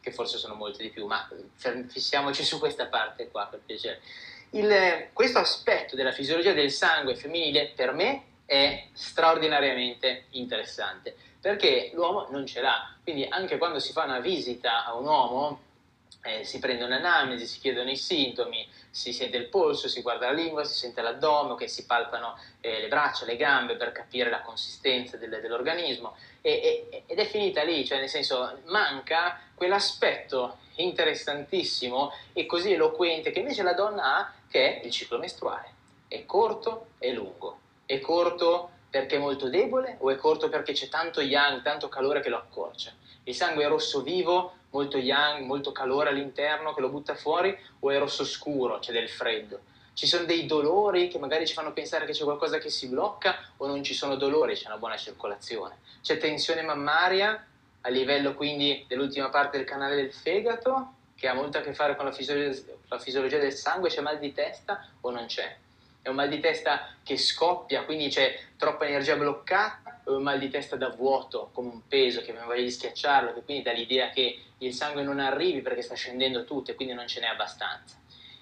[0.00, 1.28] che forse sono molte di più, ma
[1.88, 4.00] fissiamoci su questa parte qua per piacere.
[4.50, 12.28] Il, questo aspetto della fisiologia del sangue femminile per me è straordinariamente interessante perché l'uomo
[12.30, 12.94] non ce l'ha.
[13.02, 15.60] Quindi anche quando si fa una visita a un uomo,
[16.22, 20.32] eh, si prende un'anamnesi, si chiedono i sintomi, si sente il polso, si guarda la
[20.32, 24.42] lingua, si sente l'addome, che si palpano eh, le braccia, le gambe per capire la
[24.42, 32.12] consistenza del, dell'organismo e, e, ed è finita lì, cioè nel senso manca quell'aspetto interessantissimo
[32.32, 35.74] e così eloquente che invece la donna ha, che è il ciclo mestruale.
[36.08, 40.88] È corto e lungo è corto perché è molto debole o è corto perché c'è
[40.88, 42.92] tanto yang, tanto calore che lo accorcia?
[43.24, 47.90] Il sangue è rosso vivo, molto yang, molto calore all'interno che lo butta fuori o
[47.90, 49.60] è rosso scuro, c'è del freddo?
[49.94, 53.36] Ci sono dei dolori che magari ci fanno pensare che c'è qualcosa che si blocca
[53.56, 55.78] o non ci sono dolori, c'è una buona circolazione.
[56.02, 57.44] C'è tensione mammaria
[57.80, 61.96] a livello quindi dell'ultima parte del canale del fegato che ha molto a che fare
[61.96, 65.56] con la fisiologia, la fisiologia del sangue, c'è mal di testa o non c'è?
[66.00, 70.48] È un mal di testa che scoppia, quindi c'è troppa energia bloccata un mal di
[70.48, 74.10] testa da vuoto, come un peso che mi voglia di schiacciarlo, che quindi dà l'idea
[74.10, 77.96] che il sangue non arrivi perché sta scendendo tutto e quindi non ce n'è abbastanza.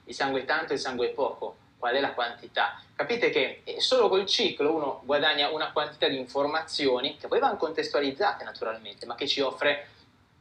[0.05, 2.81] Il sangue è tanto il sangue è poco, qual è la quantità?
[2.95, 8.45] Capite che solo col ciclo uno guadagna una quantità di informazioni che poi vanno contestualizzate
[8.45, 9.89] naturalmente, ma che ci offre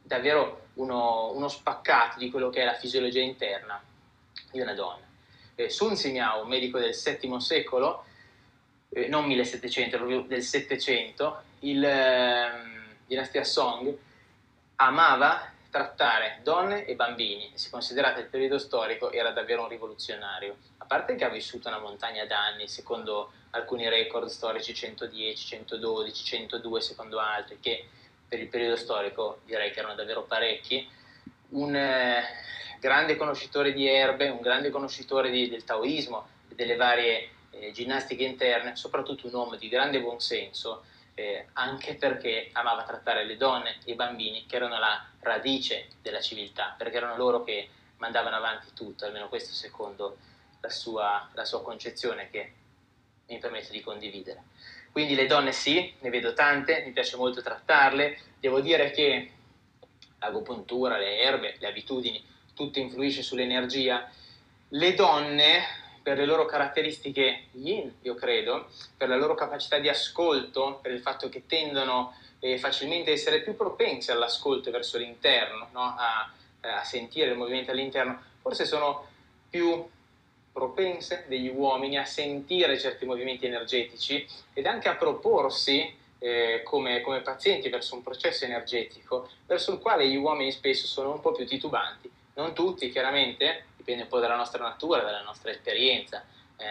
[0.01, 3.82] davvero uno, uno spaccato di quello che è la fisiologia interna
[4.51, 5.03] di una donna.
[5.55, 8.05] Eh, Sun Simiao, un medico del VII secolo,
[8.95, 12.49] eh, non 1700, proprio del 700, il eh,
[13.05, 13.93] dinastia Song,
[14.77, 20.55] amava trattare donne e bambini e si considerate il periodo storico era davvero un rivoluzionario.
[20.77, 26.81] A parte che ha vissuto una montagna d'anni, secondo alcuni record storici 110, 112, 102
[26.81, 27.85] secondo altri, che
[28.27, 30.87] per il periodo storico direi che erano davvero parecchi,
[31.49, 32.23] un eh,
[32.79, 38.76] grande conoscitore di erbe, un grande conoscitore di, del taoismo delle varie eh, ginnastiche interne,
[38.76, 40.84] soprattutto un uomo di grande buonsenso,
[41.14, 46.20] eh, anche perché amava trattare le donne e i bambini che erano la radice della
[46.20, 50.18] civiltà, perché erano loro che mandavano avanti tutto, almeno questo secondo
[50.60, 52.53] la sua, la sua concezione che
[53.28, 54.43] mi permette di condividere.
[54.91, 59.32] Quindi le donne sì, ne vedo tante, mi piace molto trattarle, devo dire che
[60.20, 64.10] l'agopuntura, le erbe, le abitudini, tutto influisce sull'energia.
[64.70, 65.64] Le donne
[66.06, 70.99] per le loro caratteristiche yin, io credo, per la loro capacità di ascolto, per il
[70.99, 75.82] fatto che tendono eh, facilmente a essere più propense all'ascolto verso l'interno, no?
[75.82, 76.32] a,
[76.62, 79.08] a, sentire il movimento all'interno, forse sono
[79.49, 79.84] più
[80.53, 87.22] propense degli uomini a sentire certi movimenti energetici ed anche a proporsi eh, come, come
[87.22, 91.47] pazienti verso un processo energetico verso il quale gli uomini spesso sono un po' più
[91.47, 92.12] titubanti.
[92.36, 96.25] Non tutti, chiaramente, dipende un po' dalla nostra natura, dalla nostra esperienza,
[96.57, 96.65] eh,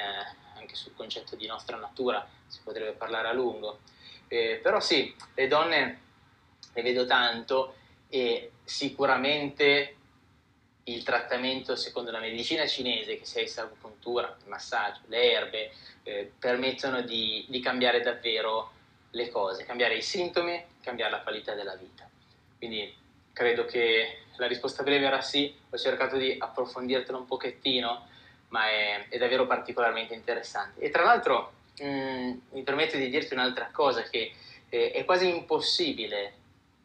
[0.59, 3.79] anche sul concetto di nostra natura si potrebbe parlare a lungo.
[4.27, 6.01] Eh, però sì, le donne
[6.73, 7.77] le vedo tanto
[8.09, 9.97] e sicuramente
[10.85, 16.33] il trattamento secondo la medicina cinese, che sia essa acupuntura, il massaggio, le erbe, eh,
[16.37, 18.73] permettono di, di, cambiare davvero
[19.11, 22.09] le cose, cambiare i sintomi, cambiare la qualità della vita.
[22.59, 22.93] Quindi
[23.33, 28.07] credo che la risposta breve era sì, ho cercato di approfondirtelo un pochettino,
[28.49, 30.81] ma è, è davvero particolarmente interessante.
[30.81, 34.33] E tra l'altro mh, mm, mi permette di dirti un'altra cosa, che
[34.69, 36.35] eh, è quasi impossibile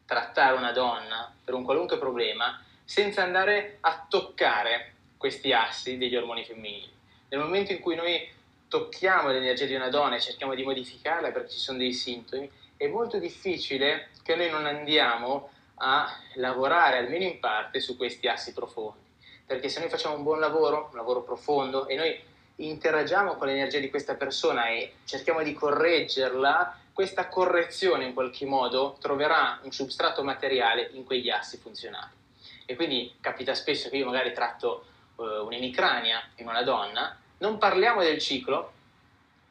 [0.04, 6.44] trattare una donna per un qualunque problema senza andare a toccare questi assi degli ormoni
[6.44, 6.90] femminili.
[7.28, 8.28] Nel momento in cui noi
[8.66, 12.86] tocchiamo l'energia di una donna e cerchiamo di modificarla perché ci sono dei sintomi, è
[12.88, 15.50] molto difficile che noi non andiamo
[15.82, 19.08] a lavorare almeno in parte su questi assi profondi.
[19.46, 22.20] Perché se noi facciamo un buon lavoro, un lavoro profondo, e noi
[22.56, 28.96] interagiamo con l'energia di questa persona e cerchiamo di correggerla, questa correzione in qualche modo
[29.00, 32.12] troverà un substrato materiale in quegli assi funzionali.
[32.66, 34.84] E quindi capita spesso che io magari tratto
[35.16, 38.72] uh, un'emicrania in una donna, non parliamo del ciclo,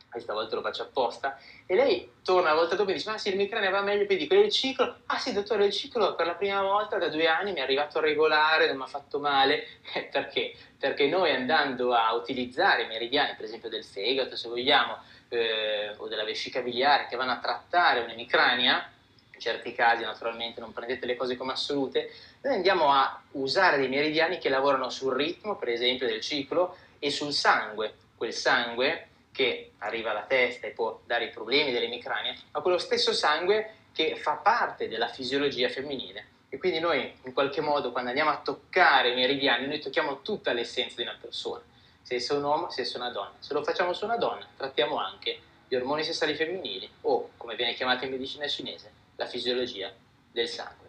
[0.10, 3.30] questa volta lo faccio apposta, e lei torna la volta dopo e dice, ma sì,
[3.30, 4.98] il micrane va meglio, poi dico, il ciclo?
[5.06, 8.00] Ah sì, dottore, il ciclo per la prima volta da due anni mi è arrivato
[8.00, 9.66] regolare, non mi ha fatto male,
[10.12, 10.56] perché?
[10.78, 14.98] Perché noi andando a utilizzare i meridiani, per esempio del fegato, se vogliamo,
[15.30, 18.92] eh, o della vescica biliare, che vanno a trattare un'emicrania,
[19.34, 23.90] in certi casi naturalmente non prendete le cose come assolute, noi andiamo a usare dei
[23.90, 29.09] meridiani che lavorano sul ritmo, per esempio, del ciclo e sul sangue, quel sangue
[29.40, 34.18] che arriva alla testa e può dare i problemi dell'emicrania, ma quello stesso sangue che
[34.18, 36.28] fa parte della fisiologia femminile.
[36.50, 40.52] E quindi noi in qualche modo quando andiamo a toccare i meridiani, noi tocchiamo tutta
[40.52, 41.64] l'essenza di una persona,
[42.02, 43.36] se è un uomo, se è una donna.
[43.40, 47.76] Se lo facciamo su una donna, trattiamo anche gli ormoni sessuali femminili o, come viene
[47.76, 49.90] chiamato in medicina cinese, la fisiologia
[50.34, 50.88] del sangue.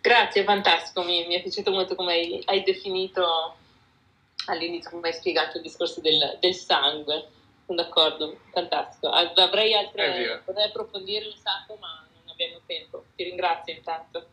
[0.00, 3.56] Grazie, fantastico, mi, mi è piaciuto molto come hai, hai definito
[4.46, 7.28] all'inizio come hai spiegato il discorso del, del sangue.
[7.66, 9.08] Sono d'accordo, fantastico.
[9.08, 13.04] Avrei altre, potrei approfondire un sacco, ma non abbiamo tempo.
[13.14, 14.26] Ti ringrazio intanto.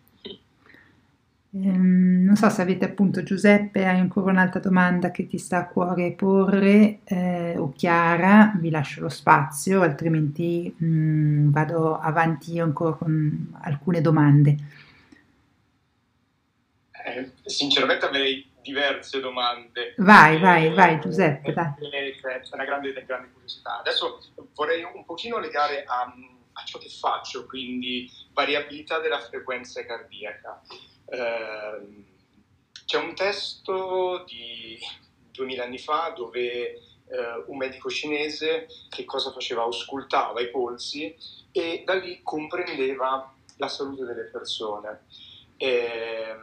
[1.52, 5.68] Um, non so se avete appunto Giuseppe, hai ancora un'altra domanda che ti sta a
[5.68, 12.64] cuore porre eh, o Chiara, vi lascio lo spazio, altrimenti mh, mm, vado avanti io
[12.64, 14.58] ancora con alcune domande.
[17.04, 19.96] Eh, sinceramente avrei diverse domande.
[19.98, 21.74] Vai, eh, vai, vai Giuseppe, dai.
[22.22, 23.80] C'è una grande, grande curiosità.
[23.80, 24.22] Adesso
[24.54, 26.14] vorrei un pochino legare a,
[26.54, 30.62] a, ciò che faccio, quindi variabilità della frequenza cardiaca.
[31.06, 32.06] Eh,
[32.86, 34.78] c'è un testo di
[35.32, 39.64] 2000 anni fa dove eh, un medico cinese che cosa faceva?
[39.64, 41.16] Auscultava i polsi
[41.52, 45.06] e da lì comprendeva la salute delle persone.
[45.62, 46.36] E,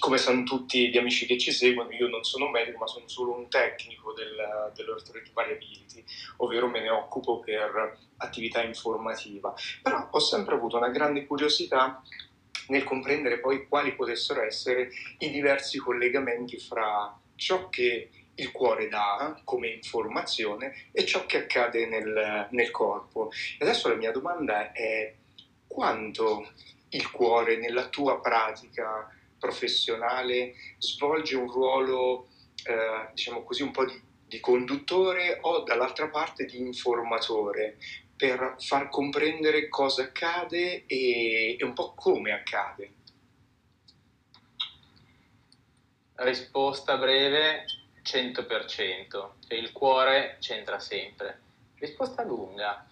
[0.00, 3.06] come sanno tutti gli amici che ci seguono, io non sono un medico, ma sono
[3.08, 6.04] solo un tecnico del, dell'Orthorate Variability,
[6.38, 9.54] ovvero me ne occupo per attività informativa.
[9.82, 12.02] Però ho sempre avuto una grande curiosità
[12.68, 19.40] nel comprendere poi quali potessero essere i diversi collegamenti fra ciò che il cuore dà
[19.44, 23.30] come informazione e ciò che accade nel, nel corpo.
[23.30, 25.14] E adesso la mia domanda è
[25.66, 26.48] quanto
[26.96, 32.28] il cuore nella tua pratica professionale svolge un ruolo,
[32.64, 37.76] eh, diciamo così, un po' di, di conduttore o dall'altra parte di informatore
[38.16, 42.92] per far comprendere cosa accade e, e un po' come accade.
[46.14, 47.66] Risposta breve,
[48.02, 51.40] 100%, cioè il cuore c'entra sempre.
[51.78, 52.86] Risposta lunga,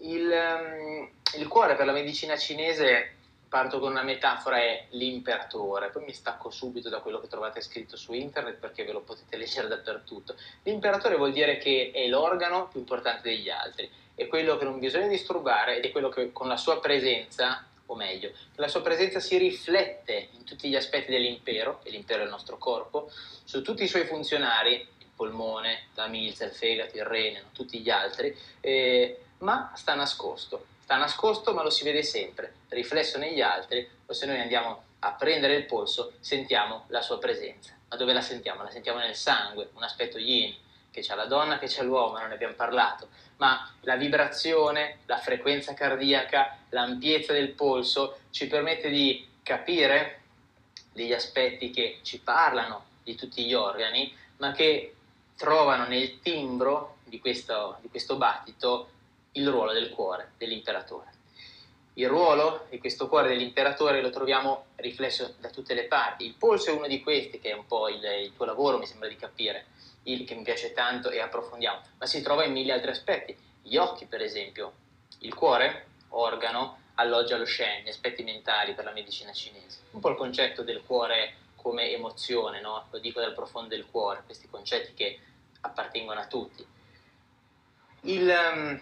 [0.00, 3.14] il, um, il cuore per la medicina cinese
[3.50, 7.96] parto con una metafora, è l'imperatore, poi mi stacco subito da quello che trovate scritto
[7.96, 10.36] su internet perché ve lo potete leggere dappertutto.
[10.62, 15.08] L'imperatore vuol dire che è l'organo più importante degli altri, è quello che non bisogna
[15.08, 19.36] disturbare ed è quello che con la sua presenza, o meglio, la sua presenza si
[19.36, 23.10] riflette in tutti gli aspetti dell'impero, e l'impero è il nostro corpo,
[23.42, 27.90] su tutti i suoi funzionari, il polmone, la milza, il fegato, il rene, tutti gli
[27.90, 33.88] altri, eh, ma sta nascosto sta nascosto ma lo si vede sempre, riflesso negli altri,
[34.06, 37.76] o se noi andiamo a prendere il polso sentiamo la sua presenza.
[37.88, 38.64] Ma dove la sentiamo?
[38.64, 40.52] La sentiamo nel sangue, un aspetto yin,
[40.90, 45.18] che c'è la donna, che c'è l'uomo, non ne abbiamo parlato, ma la vibrazione, la
[45.18, 50.22] frequenza cardiaca, l'ampiezza del polso ci permette di capire
[50.92, 54.96] degli aspetti che ci parlano di tutti gli organi, ma che
[55.36, 58.88] trovano nel timbro di questo, di questo battito
[59.32, 61.18] il ruolo del cuore dell'imperatore.
[61.94, 66.24] Il ruolo di questo cuore dell'imperatore lo troviamo riflesso da tutte le parti.
[66.24, 68.86] Il polso è uno di questi, che è un po' il, il tuo lavoro, mi
[68.86, 69.66] sembra di capire,
[70.04, 73.36] il che mi piace tanto e approfondiamo, ma si trova in mille altri aspetti.
[73.62, 74.72] Gli occhi, per esempio.
[75.18, 79.80] Il cuore, organo, alloggia lo Shen, gli aspetti mentali per la medicina cinese.
[79.90, 82.86] Un po' il concetto del cuore come emozione, no?
[82.90, 85.18] lo dico dal profondo del cuore, questi concetti che
[85.60, 86.66] appartengono a tutti.
[88.02, 88.80] Il, um,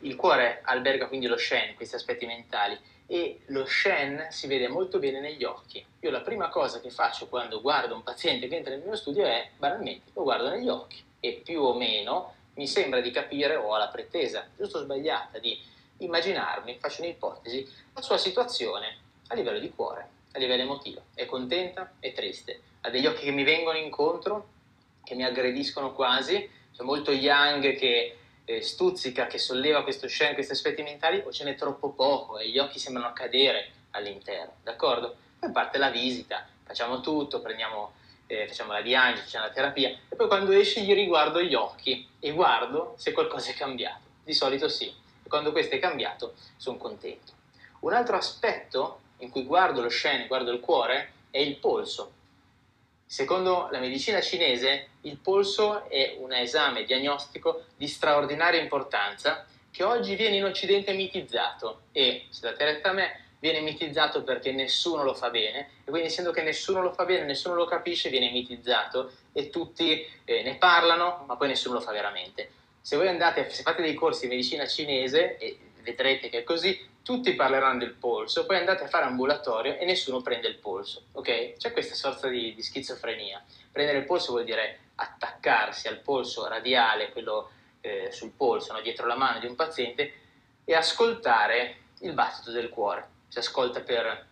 [0.00, 4.98] il cuore alberga quindi lo Shen, questi aspetti mentali, e lo Shen si vede molto
[4.98, 5.84] bene negli occhi.
[6.00, 9.24] Io la prima cosa che faccio quando guardo un paziente che entra nel mio studio
[9.24, 13.68] è, banalmente, lo guardo negli occhi e più o meno mi sembra di capire o
[13.68, 15.58] ho la pretesa, giusto o sbagliata, di
[15.98, 21.02] immaginarmi, faccio un'ipotesi, la sua situazione a livello di cuore, a livello emotivo.
[21.14, 21.94] È contenta?
[21.98, 22.60] È triste?
[22.82, 24.48] Ha degli occhi che mi vengono incontro,
[25.04, 28.16] che mi aggrediscono quasi, c'è molto Young che
[28.46, 32.48] eh, stuzzica, che solleva questo scena, questi aspetti mentali, o ce n'è troppo poco e
[32.48, 35.16] gli occhi sembrano cadere all'interno, d'accordo?
[35.38, 37.92] Poi parte la visita, facciamo tutto, prendiamo,
[38.26, 42.08] eh, facciamo la diagnosi, facciamo la terapia, e poi quando esce gli riguardo gli occhi
[42.18, 44.04] e guardo se qualcosa è cambiato.
[44.24, 47.32] Di solito sì, e quando questo è cambiato sono contento.
[47.80, 52.12] Un altro aspetto in cui guardo lo scene, guardo il cuore, è il polso.
[53.08, 60.16] Secondo la medicina cinese, il polso è un esame diagnostico di straordinaria importanza che oggi
[60.16, 65.14] viene in Occidente mitizzato e, se date retta a me, viene mitizzato perché nessuno lo
[65.14, 69.12] fa bene e quindi essendo che nessuno lo fa bene, nessuno lo capisce, viene mitizzato
[69.32, 72.50] e tutti eh, ne parlano, ma poi nessuno lo fa veramente.
[72.80, 76.94] Se voi andate, se fate dei corsi di medicina cinese e vedrete che è così,
[77.02, 81.52] tutti parleranno del polso, poi andate a fare ambulatorio e nessuno prende il polso, ok?
[81.56, 83.44] C'è questa sorta di, di schizofrenia.
[83.70, 88.80] Prendere il polso vuol dire attaccarsi al polso radiale, quello eh, sul polso, no?
[88.80, 90.12] dietro la mano di un paziente,
[90.64, 93.08] e ascoltare il battito del cuore.
[93.28, 94.26] Si ascolta per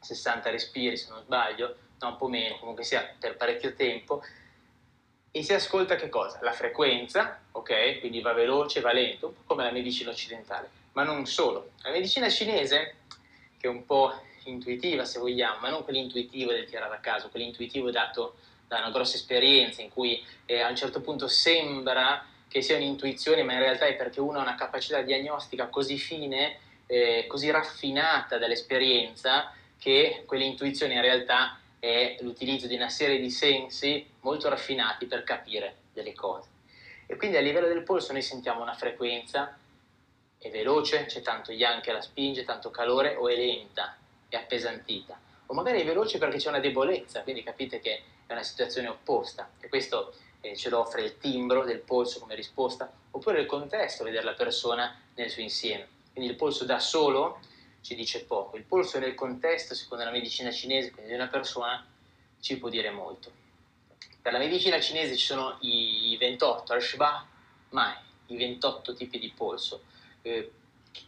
[0.00, 4.22] 60 respiri, se non sbaglio, no, un po' meno, comunque sia per parecchio tempo,
[5.30, 6.38] e si ascolta che cosa?
[6.40, 8.00] La frequenza, ok?
[8.00, 11.72] Quindi va veloce, va lento, un po' come la medicina occidentale ma non solo.
[11.82, 12.94] La medicina cinese,
[13.58, 14.12] che è un po'
[14.44, 18.36] intuitiva se vogliamo, ma non quell'intuitivo del tirare a caso, quell'intuitivo dato
[18.66, 23.42] da una grossa esperienza in cui eh, a un certo punto sembra che sia un'intuizione,
[23.42, 28.38] ma in realtà è perché uno ha una capacità diagnostica così fine, eh, così raffinata
[28.38, 35.24] dall'esperienza, che quell'intuizione in realtà è l'utilizzo di una serie di sensi molto raffinati per
[35.24, 36.48] capire delle cose.
[37.06, 39.58] E quindi a livello del polso noi sentiamo una frequenza,
[40.46, 43.96] è veloce, c'è tanto yang che la spinge, tanto calore, o è lenta,
[44.28, 45.18] è appesantita.
[45.46, 49.50] O magari è veloce perché c'è una debolezza, quindi capite che è una situazione opposta.
[49.60, 54.04] E questo eh, ce lo offre il timbro del polso come risposta, oppure il contesto,
[54.04, 55.88] vedere la persona nel suo insieme.
[56.12, 57.40] Quindi il polso da solo
[57.80, 61.86] ci dice poco, il polso nel contesto, secondo la medicina cinese, quindi di una persona,
[62.40, 63.30] ci può dire molto.
[64.20, 67.26] Per la medicina cinese ci sono i 28 Arshba
[67.70, 67.94] Mai,
[68.26, 69.82] i 28 tipi di polso,
[70.26, 70.50] eh,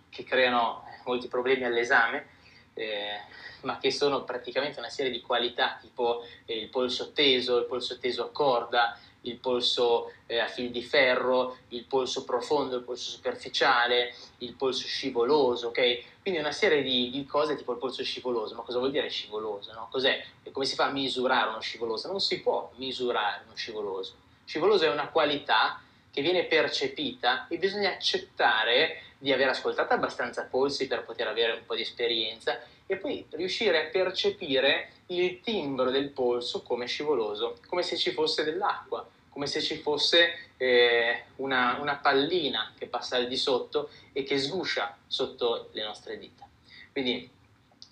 [0.09, 2.27] che creano molti problemi all'esame,
[2.75, 3.21] eh,
[3.63, 7.99] ma che sono praticamente una serie di qualità, tipo eh, il polso teso, il polso
[7.99, 13.11] teso a corda, il polso eh, a fil di ferro, il polso profondo, il polso
[13.11, 16.03] superficiale, il polso scivoloso, ok?
[16.23, 18.55] Quindi una serie di, di cose tipo il polso scivoloso.
[18.55, 19.73] Ma cosa vuol dire scivoloso?
[19.73, 19.89] No?
[19.91, 20.25] Cos'è?
[20.43, 22.09] E come si fa a misurare uno scivoloso?
[22.09, 24.15] Non si può misurare uno scivoloso.
[24.45, 30.87] Scivoloso è una qualità che viene percepita e bisogna accettare di aver ascoltato abbastanza polsi
[30.87, 36.11] per poter avere un po' di esperienza e poi riuscire a percepire il timbro del
[36.11, 41.97] polso come scivoloso, come se ci fosse dell'acqua, come se ci fosse eh, una, una
[41.97, 46.49] pallina che passa al di sotto e che sguscia sotto le nostre dita.
[46.93, 47.29] Quindi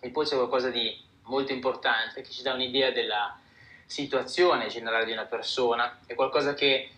[0.02, 3.38] il polso è qualcosa di molto importante che ci dà un'idea della
[3.84, 6.90] situazione generale di una persona, è qualcosa che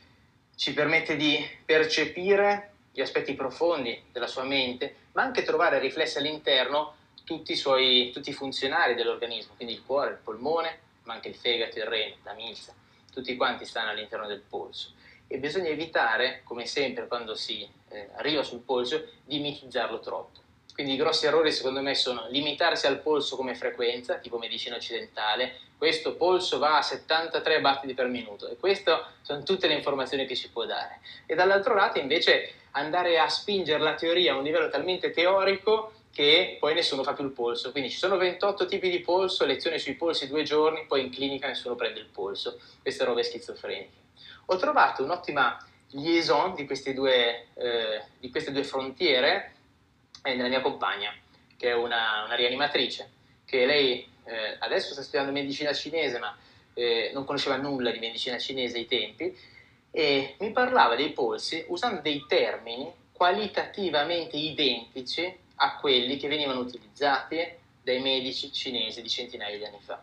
[0.57, 6.97] ci permette di percepire gli aspetti profondi della sua mente, ma anche trovare riflessi all'interno
[7.23, 11.37] tutti i suoi tutti i funzionari dell'organismo, quindi il cuore, il polmone, ma anche il
[11.37, 12.75] fegato, il rene, la milza,
[13.13, 14.95] tutti quanti stanno all'interno del polso.
[15.29, 20.41] E bisogna evitare, come sempre quando si eh, arriva sul polso, di mitizzarlo troppo.
[20.75, 25.59] Quindi i grossi errori secondo me sono limitarsi al polso come frequenza, tipo medicina occidentale,
[25.77, 28.93] questo polso va a 73 battiti per minuto e queste
[29.23, 30.99] sono tutte le informazioni che ci può dare.
[31.27, 36.57] E dall'altro lato invece andare a spingere la teoria a un livello talmente teorico che
[36.59, 37.71] poi nessuno fa più il polso.
[37.71, 41.47] Quindi ci sono 28 tipi di polso, lezioni sui polsi due giorni, poi in clinica
[41.47, 42.59] nessuno prende il polso.
[42.83, 43.91] Queste robe schizofreniche.
[44.47, 49.53] Ho trovato un'ottima liaison di queste due, eh, di queste due frontiere
[50.23, 51.15] eh, nella mia compagna,
[51.57, 53.11] che è una, una rianimatrice,
[53.45, 56.37] che lei eh, adesso sta studiando medicina cinese, ma
[56.75, 59.37] eh, non conosceva nulla di medicina cinese ai tempi,
[59.99, 67.45] e mi parlava dei polsi usando dei termini qualitativamente identici a quelli che venivano utilizzati
[67.83, 70.01] dai medici cinesi di centinaia di anni fa.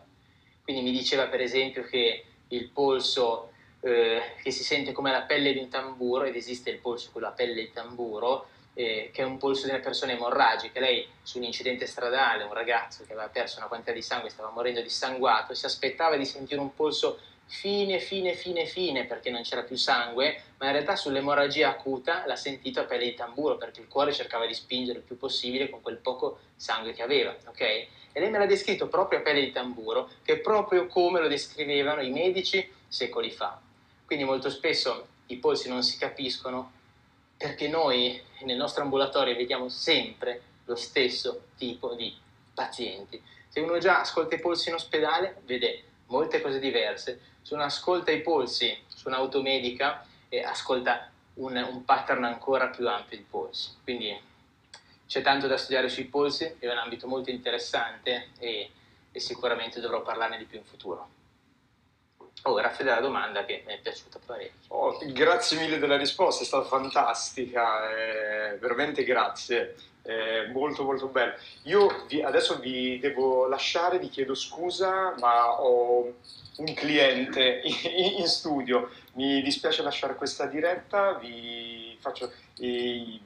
[0.62, 5.54] Quindi mi diceva per esempio che il polso eh, che si sente come la pelle
[5.54, 9.24] di un tamburo, ed esiste il polso con la pelle di tamburo, eh, che è
[9.24, 10.78] un polso di una persona emorragica.
[10.78, 14.50] Lei su un incidente stradale, un ragazzo che aveva perso una quantità di sangue, stava
[14.50, 19.42] morendo di sanguato, si aspettava di sentire un polso fine, fine, fine, fine perché non
[19.42, 23.80] c'era più sangue, ma in realtà sull'emorragia acuta l'ha sentito a pelle di tamburo perché
[23.80, 27.60] il cuore cercava di spingere il più possibile con quel poco sangue che aveva, ok?
[27.60, 27.88] E
[28.20, 32.00] lei me l'ha descritto proprio a pelle di tamburo, che è proprio come lo descrivevano
[32.00, 33.60] i medici secoli fa.
[34.04, 36.72] Quindi molto spesso i polsi non si capiscono
[37.36, 42.14] perché noi nel nostro ambulatorio vediamo sempre lo stesso tipo di
[42.54, 43.22] pazienti.
[43.48, 48.10] Se uno già ascolta i polsi in ospedale, vede molte cose diverse, se uno ascolta
[48.10, 53.70] i polsi su un'automedica e ascolta un, un, pattern ancora più ampio di polsi.
[53.84, 54.20] Quindi
[55.06, 58.68] c'è tanto da studiare sui polsi, è un ambito molto interessante e,
[59.12, 61.08] e sicuramente dovrò parlarne di più in futuro.
[62.42, 64.74] Oh, grazie della domanda che mi è piaciuta parecchio.
[64.74, 71.34] Oh, grazie mille della risposta, è stata fantastica, eh, veramente grazie, eh, molto molto bello.
[71.62, 76.12] Io vi, adesso vi devo lasciare, vi chiedo scusa, ma ho
[76.58, 78.90] un cliente in, in studio.
[79.14, 82.32] Mi dispiace lasciare questa diretta, vi faccio...
[82.58, 83.20] Eh,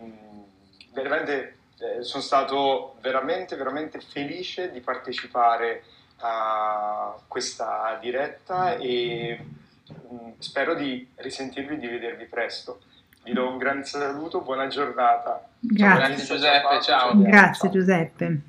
[0.92, 5.84] veramente, eh, sono stato veramente, veramente felice di partecipare
[6.18, 9.38] a questa diretta e
[9.86, 12.80] mh, spero di risentirvi e di vedervi presto.
[13.22, 15.46] Vi do un grande saluto, buona giornata.
[15.58, 17.18] Grazie, Grazie Giuseppe, ciao.
[17.20, 17.70] Grazie ciao.
[17.70, 18.40] Giuseppe.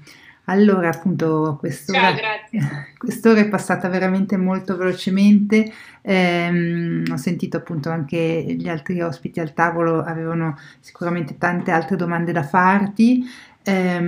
[0.45, 2.13] Allora, appunto, quest'ora,
[2.97, 5.71] quest'ora, è passata veramente molto velocemente.
[6.01, 12.31] Eh, ho sentito appunto anche gli altri ospiti al tavolo avevano sicuramente tante altre domande
[12.31, 13.23] da farti.
[13.63, 13.99] Eh,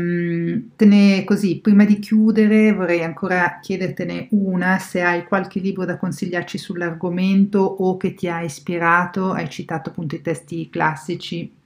[0.76, 6.58] ne, così, prima di chiudere, vorrei ancora chiedertene una: se hai qualche libro da consigliarci
[6.58, 9.32] sull'argomento o che ti ha ispirato.
[9.32, 11.62] Hai citato appunto i testi classici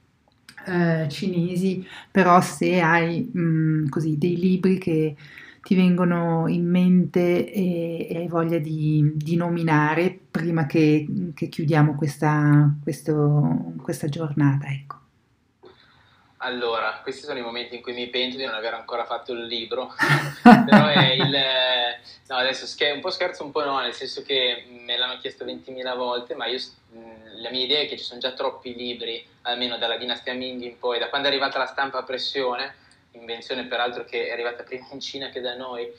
[0.68, 5.16] eh, cinesi, però se hai mh, così dei libri che
[5.62, 11.94] ti vengono in mente e, e hai voglia di, di, nominare prima che, che chiudiamo
[11.94, 14.66] questa, questo, questa giornata?
[14.68, 15.07] Ecco.
[16.40, 19.44] Allora, questi sono i momenti in cui mi pento di non aver ancora fatto il
[19.46, 19.92] libro,
[20.42, 21.36] però è il...
[22.28, 25.44] No, adesso scher- un po' scherzo, un po' no, nel senso che me l'hanno chiesto
[25.44, 26.58] 20.000 volte, ma io,
[27.40, 30.78] la mia idea è che ci sono già troppi libri, almeno dalla dinastia Ming in
[30.78, 32.74] poi, da quando è arrivata la stampa a pressione,
[33.12, 35.90] invenzione peraltro che è arrivata prima in Cina che da noi,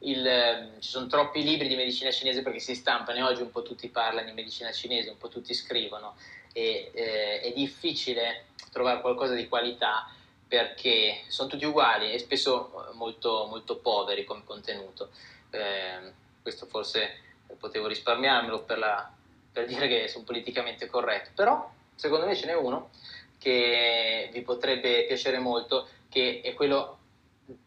[0.00, 3.62] il, ci sono troppi libri di medicina cinese perché si stampano e oggi un po'
[3.62, 6.14] tutti parlano di medicina cinese, un po' tutti scrivono
[6.52, 10.10] e eh, è difficile trovare qualcosa di qualità
[10.46, 15.10] perché sono tutti uguali e spesso molto, molto poveri come contenuto.
[15.50, 17.20] Eh, questo forse
[17.58, 19.10] potevo risparmiarmelo per, la,
[19.52, 22.90] per dire che sono politicamente corretto, però secondo me ce n'è uno
[23.38, 26.98] che vi potrebbe piacere molto, che è quello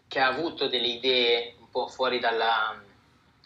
[0.08, 2.82] che ha avuto delle idee un po' fuori dalla,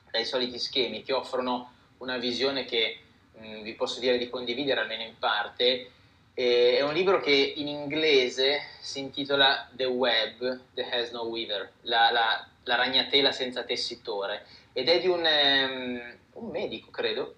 [0.09, 2.99] dai soliti schemi, che offrono una visione che
[3.39, 5.91] mh, vi posso dire di condividere almeno in parte
[6.35, 12.11] è un libro che in inglese si intitola The Web That Has No Weaver, la,
[12.11, 16.01] la, la ragnatela senza tessitore, ed è di un, um,
[16.33, 17.35] un, medico, credo,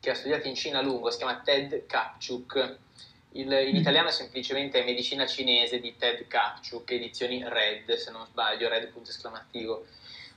[0.00, 2.76] che ha studiato in Cina a lungo, si chiama Ted Kapchuk.
[3.32, 3.80] Il, in mm.
[3.80, 9.10] italiano semplicemente è Medicina cinese di Ted Kapchuk, edizioni Red, se non sbaglio, Red punto
[9.10, 9.84] esclamativo.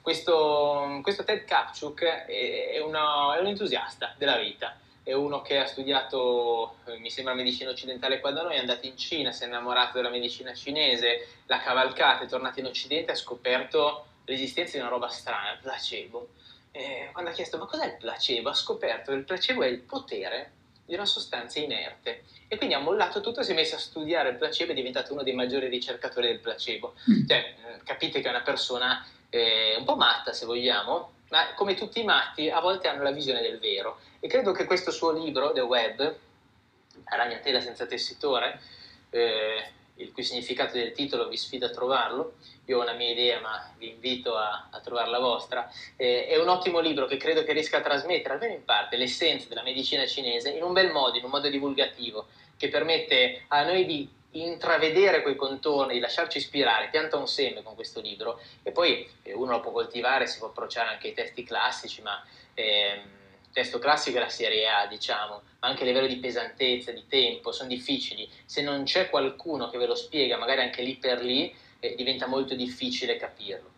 [0.02, 5.58] Questo, questo Ted Kapchuk è, è, uno, è un entusiasta della vita è uno che
[5.58, 9.44] ha studiato, eh, mi sembra, medicina occidentale qua da noi, è andato in Cina, si
[9.44, 14.80] è innamorato della medicina cinese, l'ha cavalcata, è tornato in Occidente, ha scoperto l'esistenza di
[14.80, 16.30] una roba strana, il placebo.
[16.72, 19.80] E quando ha chiesto ma cos'è il placebo, ha scoperto che il placebo è il
[19.80, 20.52] potere
[20.86, 22.24] di una sostanza inerte.
[22.48, 25.14] E quindi ha mollato tutto, si è messo a studiare il placebo e è diventato
[25.14, 26.94] uno dei maggiori ricercatori del placebo.
[27.10, 27.28] Mm.
[27.28, 32.02] Cioè, capite che è una persona eh, un po' matta, se vogliamo, ma come tutti
[32.02, 35.52] i matti a volte hanno la visione del vero e credo che questo suo libro,
[35.52, 38.62] The Web, la ragnatela senza tessitore,
[39.10, 43.40] eh, il cui significato del titolo vi sfido a trovarlo, io ho una mia idea
[43.42, 47.44] ma vi invito a, a trovare la vostra, eh, è un ottimo libro che credo
[47.44, 51.18] che riesca a trasmettere almeno in parte l'essenza della medicina cinese in un bel modo,
[51.18, 56.90] in un modo divulgativo, che permette a noi di intravedere quei contorni, di lasciarci ispirare,
[56.90, 58.40] pianta un seme con questo libro.
[58.64, 62.24] E poi eh, uno lo può coltivare, si può approcciare anche ai testi classici, ma
[62.54, 63.21] eh, il
[63.52, 67.52] testo classico è la serie A, diciamo, ma anche a livello di pesantezza, di tempo,
[67.52, 68.30] sono difficili.
[68.46, 72.28] Se non c'è qualcuno che ve lo spiega, magari anche lì per lì, eh, diventa
[72.28, 73.70] molto difficile capirlo.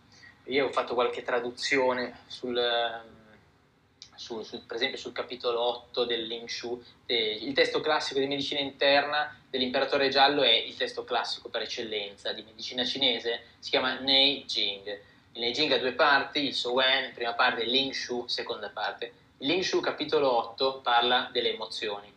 [0.46, 2.60] Io ho fatto qualche traduzione sul
[4.16, 8.28] su, su, per esempio sul capitolo 8 del Ling Shu, eh, il testo classico di
[8.28, 14.00] medicina interna dell'imperatore giallo è il testo classico per eccellenza di medicina cinese, si chiama
[14.00, 14.88] Nei Jing.
[15.34, 18.70] Il Nei Jing ha due parti, il So Wen, prima parte, il Ling Shu, seconda
[18.70, 19.12] parte.
[19.44, 22.10] Il Ling Shu, capitolo 8, parla delle emozioni,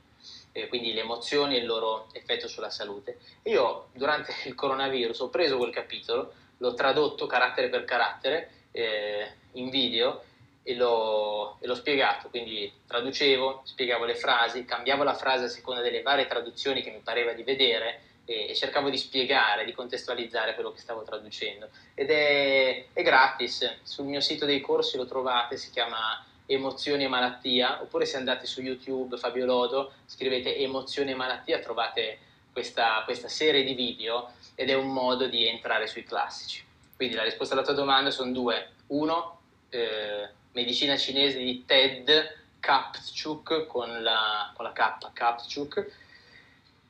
[0.52, 3.18] eh, quindi le emozioni e il loro effetto sulla salute.
[3.46, 9.70] Io durante il coronavirus ho preso quel capitolo, l'ho tradotto carattere per carattere eh, in
[9.70, 10.22] video
[10.62, 15.80] e l'ho, e l'ho, spiegato, quindi traducevo, spiegavo le frasi, cambiavo la frase a seconda
[15.80, 20.54] delle varie traduzioni che mi pareva di vedere e, e cercavo di spiegare, di contestualizzare
[20.54, 21.70] quello che stavo traducendo.
[21.92, 27.08] Ed è, è, gratis, sul mio sito dei corsi lo trovate, si chiama Emozioni e
[27.08, 32.18] Malattia, oppure se andate su YouTube Fabio Lodo, scrivete Emozioni e Malattia, trovate
[32.52, 36.64] questa, questa serie di video ed è un modo di entrare sui classici.
[36.96, 38.70] Quindi la risposta alla tua domanda sono due.
[38.86, 45.90] Uno, eh, medicina cinese di Ted Kapchuk con la, con la K, Kapchuk.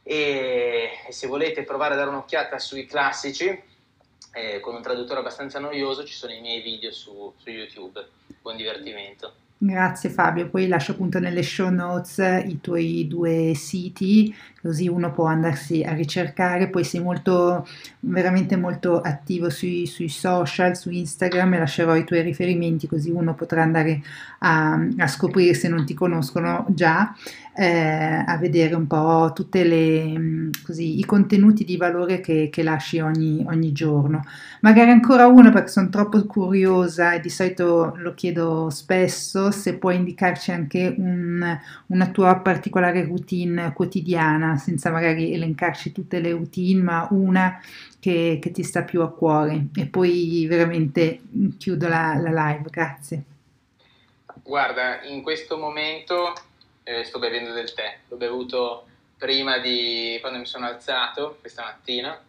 [0.03, 3.61] E, e, se volete provare a dare un'occhiata sui classici,
[4.33, 8.07] eh, con un traduttore abbastanza noioso, ci sono i miei video su, su YouTube.
[8.41, 9.46] Buon divertimento.
[9.69, 14.33] Grazie Fabio, poi lascio appunto nelle show notes i tuoi due siti,
[14.63, 17.67] così uno può andarsi a ricercare, poi sei molto,
[17.99, 23.35] veramente molto attivo sui, sui social, su Instagram e lascerò i tuoi riferimenti così uno
[23.35, 24.03] potrà andare
[24.39, 27.13] a, a scoprire se non ti conoscono già
[27.59, 33.43] eh, a vedere un po' tutti mm, i contenuti di valore che, che lasci ogni,
[33.49, 34.23] ogni, giorno.
[34.61, 39.97] Magari ancora uno perché sono troppo curiosa e di solito lo chiedo spesso, se puoi
[39.97, 47.09] indicarci anche un, una tua particolare routine quotidiana, senza magari elencarci tutte le routine, ma
[47.11, 47.59] una
[47.99, 49.69] che, che ti sta più a cuore.
[49.75, 51.21] E poi veramente
[51.57, 53.23] chiudo la, la live, grazie.
[54.43, 56.35] Guarda, in questo momento
[56.89, 57.99] eh, sto bevendo del tè.
[58.07, 58.87] L'ho bevuto
[59.19, 62.23] prima di quando mi sono alzato questa mattina,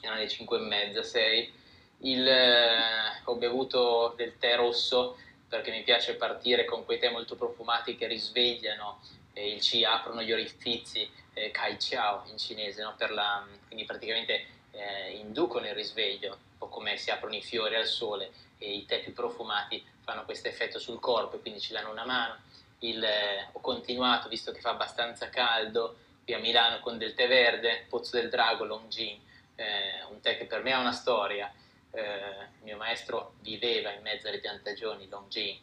[0.00, 1.52] erano le 5 e mezza, 6,
[1.98, 5.16] il, eh, ho bevuto del tè rosso
[5.48, 9.00] perché mi piace partire con quei tè molto profumati che risvegliano
[9.32, 12.96] eh, il Qi, aprono gli orifizi, eh, Kai Chiao in cinese, no?
[13.10, 17.86] la, quindi praticamente eh, inducono il risveglio, un po' come si aprono i fiori al
[17.86, 21.90] sole e i tè più profumati fanno questo effetto sul corpo e quindi ci danno
[21.90, 22.38] una mano.
[22.80, 27.28] Il, eh, ho continuato, visto che fa abbastanza caldo, qui a Milano con del tè
[27.28, 29.20] verde, Pozzo del Drago, Longjing,
[29.56, 31.52] eh, un tè che per me ha una storia.
[31.90, 35.58] Eh, mio maestro viveva in mezzo alle piantagioni, Longjing,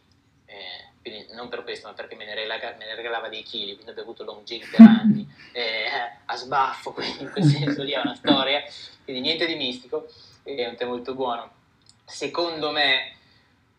[0.45, 3.73] eh, quindi non per questo, ma perché me ne, regalava, me ne regalava dei chili,
[3.73, 5.89] quindi ho bevuto Longjing per anni, eh,
[6.25, 8.61] a sbaffo, quindi in quel senso lì ha una storia,
[9.03, 10.07] quindi niente di mistico,
[10.43, 11.59] è un tè molto buono.
[12.05, 13.15] Secondo me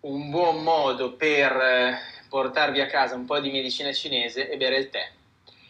[0.01, 1.99] un buon modo per eh,
[2.33, 5.13] portarvi a casa un po' di medicina cinese è bere il tè,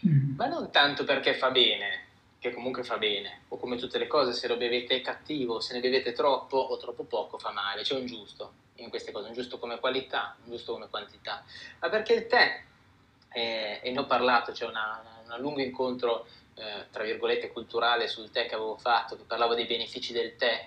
[0.07, 0.37] mm.
[0.37, 2.05] ma non tanto perché fa bene,
[2.39, 5.81] che comunque fa bene, o come tutte le cose, se lo bevete cattivo, se ne
[5.81, 9.59] bevete troppo o troppo poco fa male, c'è un giusto in queste cose, un giusto
[9.59, 11.43] come qualità, un giusto come quantità,
[11.81, 12.63] ma perché il tè,
[13.33, 14.73] eh, e ne ho parlato, c'è un
[15.39, 20.13] lungo incontro, eh, tra virgolette, culturale sul tè che avevo fatto, che parlavo dei benefici
[20.13, 20.65] del tè,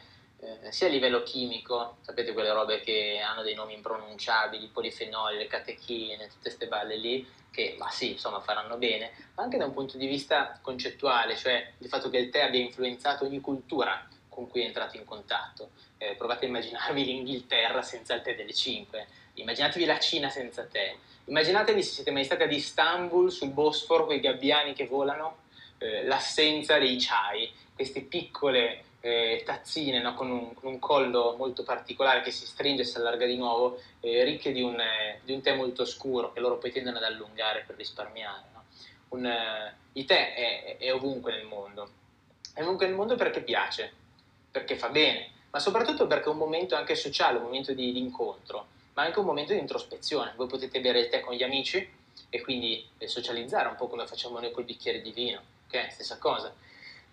[0.62, 5.48] eh, sia a livello chimico, sapete quelle robe che hanno dei nomi impronunciabili, polifenoli, le
[5.48, 9.74] catechine, tutte queste balle lì, che ma sì, insomma faranno bene, ma anche da un
[9.74, 14.50] punto di vista concettuale, cioè il fatto che il tè abbia influenzato ogni cultura con
[14.50, 15.72] cui è entrato in contatto.
[15.98, 20.96] Eh, provate a immaginarvi l'Inghilterra senza il tè delle 5, immaginatevi la Cina senza tè,
[21.26, 25.44] immaginatevi se siete mai stati ad Istanbul sul Bosforo con i gabbiani che volano,
[25.78, 30.16] eh, l'assenza dei chai, queste piccole eh, tazzine no?
[30.16, 33.80] con, un, con, un, collo molto particolare che si stringe e si allarga di nuovo,
[34.00, 37.04] eh, ricche di un, eh, di un, tè molto scuro che loro poi tendono ad
[37.04, 38.42] allungare per risparmiare.
[38.52, 38.64] No?
[39.10, 41.88] Un, eh, il tè è, è, ovunque nel mondo,
[42.56, 43.94] è ovunque nel mondo perché piace,
[44.50, 48.00] perché fa bene, ma soprattutto perché è un momento anche sociale, un momento di, di
[48.00, 48.66] incontro,
[48.96, 50.34] ma anche un momento di introspezione.
[50.36, 51.88] Voi potete bere il tè con gli amici
[52.28, 55.92] e quindi eh, socializzare un po' come facciamo noi col bicchiere di vino, ok?
[55.92, 56.52] Stessa cosa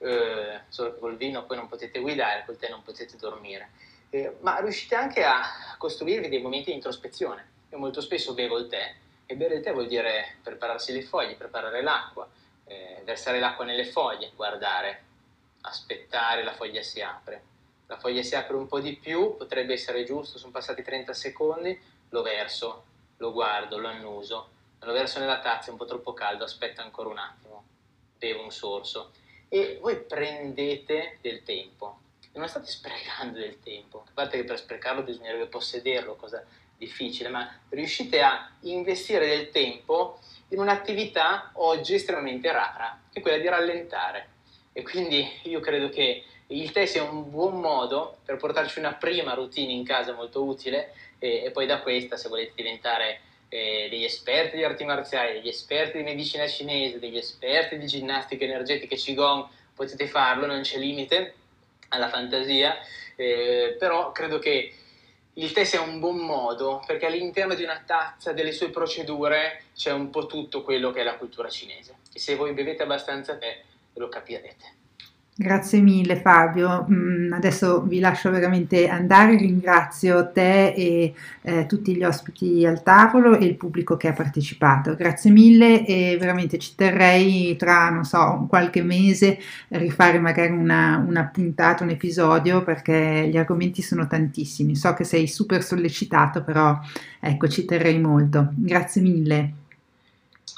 [0.02, 3.70] eh, solo che col vino poi non potete guidare, col tè non potete dormire.
[4.10, 5.42] Eh, ma riuscite anche a
[5.78, 7.50] costruirvi dei momenti di introspezione.
[7.70, 11.34] Io molto spesso bevo il tè e bere il tè vuol dire prepararsi le foglie,
[11.34, 12.28] preparare l'acqua,
[12.66, 15.04] eh, versare l'acqua nelle foglie, guardare,
[15.62, 17.50] aspettare, la foglia si apre.
[17.86, 21.78] La foglia si apre un po' di più, potrebbe essere giusto, sono passati 30 secondi,
[22.08, 22.84] lo verso,
[23.18, 24.48] lo guardo, lo annuso,
[24.80, 27.64] lo verso nella tazza, è un po' troppo caldo, aspetta ancora un attimo,
[28.18, 29.12] bevo un sorso
[29.54, 31.98] e voi prendete del tempo.
[32.32, 36.42] Non state sprecando del tempo, a parte che per sprecarlo bisognerebbe possederlo, cosa
[36.78, 40.18] difficile, ma riuscite a investire del tempo
[40.48, 44.28] in un'attività oggi estremamente rara, che è quella di rallentare.
[44.72, 49.34] E quindi io credo che il tè sia un buon modo per portarci una prima
[49.34, 53.20] routine in casa molto utile e, e poi da questa, se volete diventare
[53.52, 58.44] eh, degli esperti di arti marziali, degli esperti di medicina cinese, degli esperti di ginnastica
[58.44, 61.34] energetica Qigong, potete farlo, non c'è limite
[61.88, 62.74] alla fantasia,
[63.14, 64.72] eh, però credo che
[65.34, 69.92] il tè sia un buon modo perché all'interno di una tazza, delle sue procedure, c'è
[69.92, 71.96] un po' tutto quello che è la cultura cinese.
[72.10, 73.60] E se voi bevete abbastanza tè,
[73.94, 74.80] lo capirete.
[75.34, 82.04] Grazie mille Fabio, mm, adesso vi lascio veramente andare, ringrazio te e eh, tutti gli
[82.04, 84.94] ospiti al tavolo e il pubblico che ha partecipato.
[84.94, 89.38] Grazie mille e veramente ci terrei tra, non so, qualche mese
[89.68, 94.76] rifare magari una, una puntata, un episodio perché gli argomenti sono tantissimi.
[94.76, 96.78] So che sei super sollecitato, però
[97.18, 98.50] ecco, ci terrei molto.
[98.54, 99.61] Grazie mille.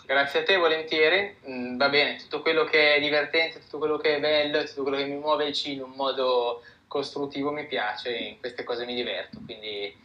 [0.06, 1.36] Grazie a te, volentieri.
[1.48, 4.98] Mm, va bene, tutto quello che è divertente, tutto quello che è bello, tutto quello
[4.98, 8.94] che mi muove il cino in un modo costruttivo mi piace, in queste cose mi
[8.94, 9.97] diverto, quindi eh,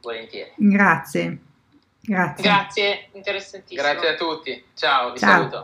[0.00, 0.52] volentieri.
[0.56, 1.38] Grazie.
[2.00, 2.42] Grazie.
[2.42, 3.88] Grazie, interessantissimo.
[3.88, 4.64] Grazie a tutti.
[4.74, 5.30] Ciao, vi ciao.
[5.30, 5.56] saluto.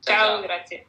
[0.00, 0.26] ciao, ciao.
[0.26, 0.40] ciao.
[0.42, 0.86] grazie.